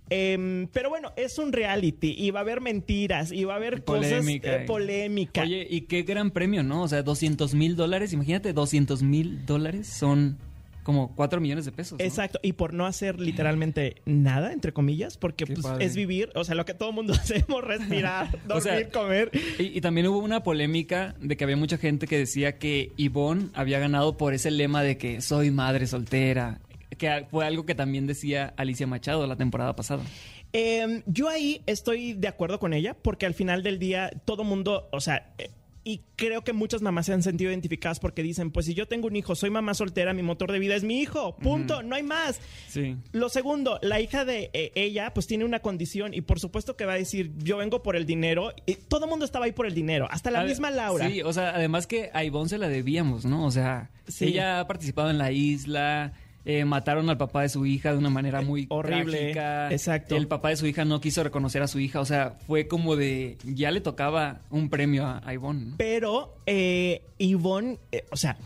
Em, 0.08 0.68
pero 0.68 0.88
bueno, 0.88 1.12
es 1.16 1.38
un 1.38 1.52
reality 1.52 2.14
y 2.16 2.30
va 2.30 2.40
a 2.40 2.42
haber 2.42 2.60
mentiras 2.60 3.32
y 3.32 3.42
va 3.44 3.54
a 3.54 3.56
haber 3.56 3.82
Polémica. 3.82 4.48
cosas 4.48 4.62
eh, 4.62 4.66
polémica. 4.66 5.42
Oye, 5.42 5.66
y 5.68 5.82
qué 5.82 6.02
gran 6.02 6.30
premio, 6.30 6.62
¿no? 6.62 6.82
O 6.82 6.88
sea, 6.88 7.02
200 7.02 7.54
mil 7.54 7.75
dólares. 7.75 8.12
Imagínate, 8.12 8.52
200 8.52 9.02
mil 9.02 9.44
dólares 9.46 9.88
son 9.88 10.38
como 10.87 11.12
4 11.16 11.40
millones 11.40 11.64
de 11.64 11.73
pesos. 11.73 11.99
¿no? 11.99 12.05
Exacto, 12.05 12.38
y 12.45 12.52
por 12.52 12.73
no 12.73 12.87
hacer 12.87 13.19
literalmente 13.19 14.02
nada, 14.05 14.52
entre 14.52 14.73
comillas, 14.73 15.19
porque 15.19 15.45
pues, 15.45 15.66
es 15.81 15.97
vivir, 15.97 16.31
o 16.37 16.45
sea, 16.45 16.55
lo 16.55 16.64
que 16.64 16.75
todo 16.75 16.93
mundo 16.93 17.12
hacemos, 17.21 17.64
respirar, 17.64 18.31
dormir, 18.47 18.52
O 18.57 18.61
sea, 18.61 18.88
comer. 18.90 19.33
Y, 19.59 19.76
y 19.76 19.81
también 19.81 20.07
hubo 20.07 20.19
una 20.19 20.45
polémica 20.45 21.16
de 21.21 21.37
que 21.37 21.43
había 21.43 21.57
mucha 21.57 21.76
gente 21.76 22.07
que 22.07 22.16
decía 22.16 22.59
que 22.59 22.93
Yvonne 22.97 23.49
había 23.55 23.81
ganado 23.81 24.16
por 24.16 24.33
ese 24.33 24.52
lema 24.52 24.85
de 24.85 24.97
que 24.97 25.21
soy 25.23 25.50
madre 25.50 25.88
soltera. 25.88 26.61
Que 26.97 27.26
fue 27.33 27.45
algo 27.45 27.66
que 27.66 27.75
también 27.75 28.07
decía 28.07 28.55
Alicia 28.57 28.87
Machado 28.87 29.26
la 29.26 29.35
temporada 29.35 29.75
pasada. 29.75 30.05
Eh, 30.52 31.02
yo 31.07 31.28
ahí 31.28 31.62
estoy 31.66 32.12
de 32.12 32.28
acuerdo 32.28 32.61
con 32.61 32.75
ella, 32.75 32.95
porque 32.95 33.26
al 33.26 33.35
final 33.35 33.64
del 33.64 33.81
día 33.81 34.12
todo 34.25 34.45
mundo, 34.45 34.88
o 34.93 35.00
sea, 35.00 35.35
eh, 35.38 35.50
y 35.88 36.00
creo 36.16 36.43
que 36.43 36.52
muchas 36.52 36.83
mamás 36.83 37.07
se 37.07 37.12
han 37.12 37.23
sentido 37.23 37.52
identificadas 37.52 38.00
porque 38.00 38.25
dicen, 38.25 38.50
pues 38.50 38.66
si 38.66 38.75
yo 38.75 38.88
tengo 38.88 39.07
un 39.07 39.14
hijo, 39.14 39.37
soy 39.37 39.50
mamá 39.50 39.73
soltera, 39.73 40.12
mi 40.14 40.23
motor 40.25 40.50
de 40.50 40.59
vida 40.59 40.75
es 40.75 40.83
mi 40.83 41.00
hijo, 41.00 41.37
punto, 41.37 41.85
no 41.85 41.95
hay 41.95 42.02
más. 42.02 42.40
Sí. 42.66 42.97
Lo 43.12 43.28
segundo, 43.28 43.78
la 43.83 44.00
hija 44.00 44.25
de 44.25 44.50
eh, 44.52 44.73
ella 44.75 45.14
pues 45.14 45.28
tiene 45.28 45.45
una 45.45 45.61
condición 45.61 46.12
y 46.12 46.23
por 46.23 46.40
supuesto 46.40 46.76
que 46.76 46.87
va 46.87 46.95
a 46.95 46.99
decir, 46.99 47.31
yo 47.38 47.59
vengo 47.59 47.85
por 47.85 47.95
el 47.95 48.05
dinero. 48.05 48.52
Y 48.66 48.75
todo 48.75 49.05
el 49.05 49.11
mundo 49.11 49.25
estaba 49.25 49.45
ahí 49.45 49.52
por 49.52 49.66
el 49.66 49.75
dinero, 49.75 50.09
hasta 50.11 50.33
la 50.33 50.43
misma 50.43 50.73
Laura. 50.73 51.09
Sí, 51.09 51.23
o 51.23 51.33
sea, 51.33 51.50
además 51.50 51.87
que 51.87 52.11
a 52.12 52.25
Ivonne 52.25 52.49
se 52.49 52.59
la 52.59 52.69
debíamos, 52.69 53.25
¿no? 53.25 53.47
O 53.47 53.52
sea, 53.52 53.90
Sí. 54.09 54.25
ella 54.26 54.59
ha 54.59 54.66
participado 54.66 55.11
en 55.11 55.19
la 55.19 55.31
isla. 55.31 56.14
Eh, 56.49 56.65
mataron 56.65 57.11
al 57.11 57.19
papá 57.19 57.43
de 57.43 57.49
su 57.49 57.67
hija 57.67 57.91
de 57.91 57.99
una 57.99 58.09
manera 58.09 58.41
muy 58.41 58.67
horrible, 58.71 59.33
trágica. 59.33 59.73
exacto. 59.73 60.17
El 60.17 60.29
papá 60.29 60.50
de 60.50 60.57
su 60.57 60.67
hija 60.69 60.85
no 60.85 61.00
quiso 61.00 61.25
reconocer 61.25 61.61
a 61.61 61.67
su 61.67 61.81
hija. 61.81 61.99
O 61.99 62.05
sea, 62.05 62.38
fue 62.47 62.69
como 62.69 62.95
de. 62.95 63.37
Ya 63.45 63.73
le 63.73 63.81
tocaba 63.81 64.43
un 64.50 64.71
premio 64.71 65.05
a, 65.05 65.21
a 65.26 65.35
Ivonne. 65.35 65.75
Pero 65.76 66.37
eh, 66.47 67.03
Yvonne, 67.19 67.79
eh, 67.91 68.05
o 68.12 68.17
sea, 68.17 68.38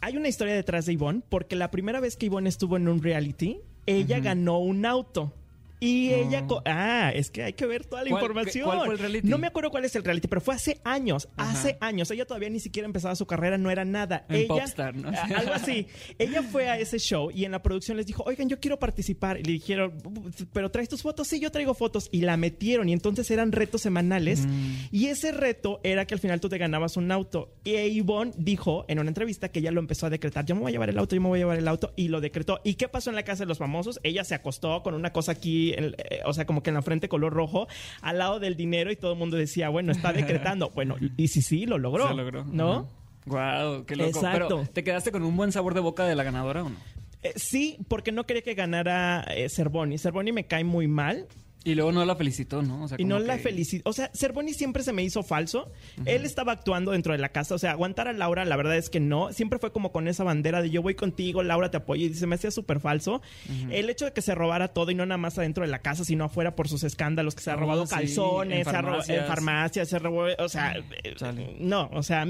hay 0.00 0.16
una 0.16 0.26
historia 0.26 0.52
detrás 0.52 0.86
de 0.86 0.94
Yvonne, 0.94 1.22
porque 1.28 1.54
la 1.54 1.70
primera 1.70 2.00
vez 2.00 2.16
que 2.16 2.26
Yvonne 2.26 2.48
estuvo 2.48 2.76
en 2.76 2.88
un 2.88 3.00
reality, 3.00 3.60
ella 3.86 4.18
ganó 4.18 4.58
un 4.58 4.84
auto. 4.84 5.32
Y 5.80 6.12
ella... 6.12 6.46
co- 6.46 6.62
Ah, 6.64 7.12
es 7.14 7.30
que 7.30 7.42
hay 7.44 7.52
que 7.52 7.66
ver 7.66 7.84
toda 7.86 8.02
la 8.04 8.10
¿Cuál- 8.10 8.22
información. 8.22 8.64
cuál 8.66 8.84
fue 8.84 8.94
el 8.94 8.98
reality? 8.98 9.28
No 9.28 9.38
me 9.38 9.46
acuerdo 9.46 9.70
cuál 9.70 9.84
es 9.84 9.94
el 9.96 10.02
reality, 10.04 10.26
pero 10.28 10.40
fue 10.40 10.54
hace 10.54 10.80
años. 10.84 11.28
Ajá. 11.36 11.50
Hace 11.52 11.76
años. 11.80 12.10
Ella 12.10 12.26
todavía 12.26 12.50
ni 12.50 12.60
siquiera 12.60 12.86
empezaba 12.86 13.14
su 13.14 13.26
carrera, 13.26 13.58
no 13.58 13.70
era 13.70 13.84
nada. 13.84 14.26
En 14.28 14.36
ella, 14.36 14.48
Popstar, 14.48 14.94
¿no? 14.96 15.08
Algo 15.36 15.52
así. 15.52 15.86
Ella 16.18 16.42
fue 16.42 16.68
a 16.68 16.78
ese 16.78 16.98
show 16.98 17.30
y 17.32 17.44
en 17.44 17.52
la 17.52 17.62
producción 17.62 17.96
les 17.96 18.06
dijo, 18.06 18.22
oigan, 18.26 18.48
yo 18.48 18.58
quiero 18.60 18.78
participar. 18.78 19.38
Y 19.38 19.44
le 19.44 19.52
dijeron, 19.52 19.92
¿pero 20.52 20.70
traes 20.70 20.88
tus 20.88 21.02
fotos? 21.02 21.28
Sí, 21.28 21.38
yo 21.40 21.50
traigo 21.50 21.74
fotos. 21.74 22.08
Y 22.10 22.22
la 22.22 22.36
metieron. 22.36 22.88
Y 22.88 22.92
entonces 22.92 23.30
eran 23.30 23.52
retos 23.52 23.80
semanales. 23.82 24.46
Mm. 24.46 24.74
Y 24.90 25.06
ese 25.06 25.32
reto 25.32 25.80
era 25.84 26.06
que 26.06 26.14
al 26.14 26.20
final 26.20 26.40
tú 26.40 26.48
te 26.48 26.58
ganabas 26.58 26.96
un 26.96 27.10
auto. 27.12 27.54
Y 27.64 27.76
Yvonne 28.00 28.32
dijo 28.36 28.84
en 28.88 28.98
una 28.98 29.08
entrevista 29.08 29.50
que 29.50 29.60
ella 29.60 29.70
lo 29.70 29.80
empezó 29.80 30.06
a 30.06 30.10
decretar. 30.10 30.44
Yo 30.44 30.54
me 30.54 30.62
voy 30.62 30.70
a 30.70 30.72
llevar 30.72 30.90
el 30.90 30.98
auto, 30.98 31.14
yo 31.14 31.20
me 31.22 31.28
voy 31.28 31.38
a 31.38 31.42
llevar 31.42 31.58
el 31.58 31.68
auto. 31.68 31.92
Y 31.96 32.08
lo 32.08 32.20
decretó. 32.20 32.60
¿Y 32.64 32.74
qué 32.74 32.88
pasó 32.88 33.10
en 33.10 33.16
la 33.16 33.22
casa 33.22 33.44
de 33.44 33.48
los 33.48 33.58
famosos? 33.58 34.00
Ella 34.02 34.24
se 34.24 34.34
acostó 34.34 34.82
con 34.82 34.94
una 34.94 35.12
cosa 35.12 35.32
aquí, 35.32 35.67
en- 35.76 35.94
eh, 35.98 36.20
o 36.24 36.32
sea, 36.32 36.44
como 36.46 36.62
que 36.62 36.70
en 36.70 36.74
la 36.74 36.82
frente 36.82 37.08
color 37.08 37.32
rojo, 37.32 37.68
al 38.02 38.18
lado 38.18 38.40
del 38.40 38.56
dinero. 38.56 38.90
Y 38.92 38.96
todo 38.96 39.12
el 39.12 39.18
mundo 39.18 39.36
decía, 39.36 39.68
bueno, 39.68 39.92
está 39.92 40.12
decretando. 40.12 40.70
bueno, 40.74 40.96
y 41.16 41.28
sí, 41.28 41.42
sí, 41.42 41.66
lo 41.66 41.78
logró. 41.78 42.08
Se 42.08 42.14
logró. 42.14 42.44
¿No? 42.44 42.88
Wow, 43.26 43.84
qué 43.84 43.96
loco. 43.96 44.08
Exacto. 44.10 44.48
Pero, 44.60 44.66
¿te 44.72 44.84
quedaste 44.84 45.12
con 45.12 45.22
un 45.22 45.36
buen 45.36 45.52
sabor 45.52 45.74
de 45.74 45.80
boca 45.80 46.04
de 46.06 46.14
la 46.14 46.22
ganadora 46.22 46.64
o 46.64 46.68
no? 46.70 46.76
Eh, 47.22 47.32
sí, 47.36 47.78
porque 47.88 48.12
no 48.12 48.24
quería 48.24 48.42
que 48.42 48.54
ganara 48.54 49.24
eh, 49.34 49.48
Cervoni. 49.48 49.98
Cervoni 49.98 50.32
me 50.32 50.44
cae 50.46 50.64
muy 50.64 50.86
mal. 50.88 51.26
Y 51.70 51.74
luego 51.74 51.92
no 51.92 52.04
la 52.04 52.16
felicitó, 52.16 52.62
¿no? 52.62 52.84
O 52.84 52.88
sea, 52.88 52.96
Y 53.00 53.04
no 53.04 53.18
la 53.18 53.36
felicito. 53.38 53.88
O 53.88 53.92
sea, 53.92 54.10
Cervoni 54.14 54.54
siempre 54.54 54.82
se 54.82 54.92
me 54.92 55.02
hizo 55.02 55.22
falso. 55.22 55.70
Él 56.06 56.24
estaba 56.24 56.52
actuando 56.52 56.92
dentro 56.92 57.12
de 57.12 57.18
la 57.18 57.28
casa. 57.30 57.54
O 57.54 57.58
sea, 57.58 57.72
aguantar 57.72 58.08
a 58.08 58.12
Laura, 58.12 58.44
la 58.44 58.56
verdad 58.56 58.76
es 58.76 58.88
que 58.90 59.00
no. 59.00 59.32
Siempre 59.32 59.58
fue 59.58 59.72
como 59.72 59.92
con 59.92 60.08
esa 60.08 60.24
bandera 60.24 60.62
de 60.62 60.70
yo 60.70 60.82
voy 60.82 60.94
contigo, 60.94 61.42
Laura 61.42 61.70
te 61.70 61.76
apoyo. 61.76 62.06
Y 62.06 62.14
se 62.14 62.26
me 62.26 62.36
hacía 62.36 62.50
súper 62.50 62.80
falso. 62.80 63.20
El 63.70 63.90
hecho 63.90 64.06
de 64.06 64.12
que 64.12 64.22
se 64.22 64.34
robara 64.34 64.68
todo 64.68 64.90
y 64.90 64.94
no 64.94 65.04
nada 65.06 65.18
más 65.18 65.38
adentro 65.38 65.62
de 65.64 65.70
la 65.70 65.80
casa, 65.80 66.04
sino 66.04 66.24
afuera 66.24 66.56
por 66.56 66.68
sus 66.68 66.84
escándalos, 66.84 67.34
que 67.34 67.42
se 67.42 67.50
ha 67.50 67.54
Oh, 67.56 67.60
robado 67.60 67.86
sí, 67.86 67.94
calzones, 67.94 68.58
en 68.58 68.64
se 68.64 68.70
ha 68.70 68.80
robado- 68.82 69.00
en 69.00 69.04
farmacias. 69.06 69.26
farmacias, 69.28 69.88
se 69.88 69.98
robó. 69.98 70.26
O 70.38 70.48
sea, 70.48 70.74
eh, 71.04 71.14
Chale. 71.16 71.56
no, 71.60 71.90
o 71.92 72.02
sea. 72.02 72.26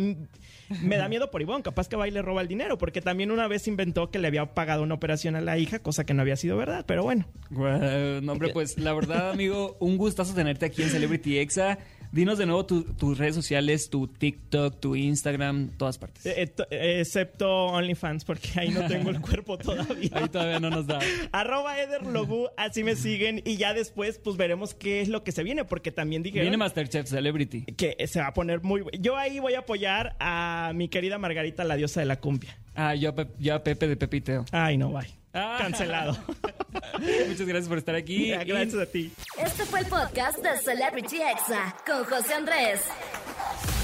Me 0.83 0.98
da 0.98 1.09
miedo 1.09 1.31
por 1.31 1.40
Ivonne, 1.40 1.62
capaz 1.62 1.88
que 1.88 1.96
va 1.96 2.07
y 2.09 2.11
le 2.11 2.20
roba 2.20 2.42
el 2.42 2.48
dinero, 2.48 2.77
porque 2.77 3.01
también 3.01 3.31
una 3.31 3.48
vez 3.48 3.66
inventó 3.68 4.11
que 4.11 4.18
le 4.18 4.29
había 4.29 4.44
pagado 4.53 4.83
una 4.83 4.94
operación 4.94 5.35
a 5.35 5.40
la 5.40 5.57
hija, 5.57 5.79
cosa 5.79 6.05
que 6.05 6.12
no 6.12 6.20
había 6.20 6.37
sido 6.37 6.59
verdad, 6.59 6.85
pero 6.87 7.03
bueno. 7.03 7.27
Guau, 7.48 8.20
no, 8.20 8.33
hombre, 8.33 8.51
pues 8.53 8.77
la 8.79 8.92
verdad, 8.92 9.28
amigo, 9.31 9.77
un 9.81 9.97
gustazo 9.97 10.35
tenerte 10.35 10.67
aquí 10.67 10.83
en 10.83 10.91
Celebrity 10.91 11.38
Exa. 11.38 11.79
Dinos 12.11 12.38
de 12.38 12.47
nuevo 12.47 12.64
tu- 12.64 12.85
tus 12.95 13.19
redes 13.19 13.35
sociales, 13.35 13.91
tu 13.91 14.07
TikTok, 14.09 14.81
tu 14.81 14.97
Instagram, 14.97 15.69
todas 15.77 15.99
partes. 15.99 16.25
Eh, 16.25 16.35
eh, 16.45 16.55
eh, 16.71 17.01
excepto 17.01 17.67
OnlyFans, 17.67 18.25
porque 18.25 18.49
ahí 18.57 18.71
no 18.71 18.87
tengo 18.87 19.11
el 19.11 19.21
cuerpo 19.21 19.59
todavía. 19.59 20.09
Ahí 20.14 20.29
todavía 20.31 20.59
no 20.59 20.71
nos 20.71 20.87
da. 20.87 21.01
Arroba 21.33 21.79
Ederlogu, 21.79 22.49
así 22.57 22.83
me 22.83 22.97
siguen 22.97 23.43
y 23.45 23.59
ya 23.59 23.75
después 23.75 24.19
pues 24.25 24.38
veremos 24.38 24.73
qué 24.75 25.03
es 25.03 25.09
lo 25.09 25.23
que 25.23 25.33
se 25.33 25.43
viene, 25.43 25.67
porque 25.67 25.93
también 25.93 26.23
dijeron 26.23 26.45
Viene 26.45 26.57
Masterchef 26.57 27.07
Celebrity. 27.11 27.67
que 27.77 27.95
se 28.07 28.21
va 28.21 28.29
a 28.29 28.33
poner 28.33 28.62
muy... 28.62 28.85
Yo 28.99 29.19
ahí 29.19 29.38
voy 29.38 29.53
a 29.53 29.59
apoyar 29.59 30.17
a 30.19 30.73
mi 30.75 30.88
querida 30.88 31.19
Margarita, 31.19 31.62
la 31.64 31.77
diosa 31.77 32.01
de 32.01 32.07
la 32.07 32.17
cumbia. 32.21 32.57
Ah, 32.75 32.95
yo 32.95 33.11
a, 33.11 33.14
Pe- 33.14 33.29
yo 33.38 33.55
a 33.55 33.62
Pepe 33.62 33.87
de 33.87 33.97
Pepiteo. 33.97 34.47
Ay, 34.51 34.79
no, 34.79 34.91
bye. 34.91 35.17
Ah. 35.38 35.59
Cancelado. 35.59 36.18
Muchas 37.29 37.46
gracias 37.46 37.68
por 37.68 37.79
estar 37.79 37.94
aquí. 37.94 38.31
Gracias 38.31 38.74
a 38.74 38.87
ti. 38.87 39.12
Este 39.38 39.64
fue 39.64 39.81
el 39.81 39.87
podcast 39.87 40.38
de 40.38 40.59
Celebrity 40.59 41.20
Exa 41.22 41.77
con 41.87 42.05
José 42.05 42.35
Andrés. 42.35 42.83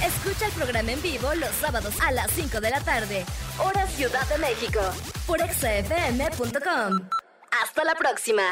Escucha 0.04 0.46
el 0.46 0.52
programa 0.52 0.92
en 0.92 1.02
vivo 1.02 1.34
los 1.34 1.50
sábados 1.50 1.94
a 2.00 2.12
las 2.12 2.30
5 2.32 2.60
de 2.60 2.70
la 2.70 2.80
tarde, 2.80 3.24
hora 3.58 3.86
Ciudad 3.86 4.26
de 4.28 4.38
México, 4.38 4.80
por 5.26 5.40
exafm.com. 5.40 7.08
Hasta 7.62 7.84
la 7.84 7.94
próxima. 7.94 8.42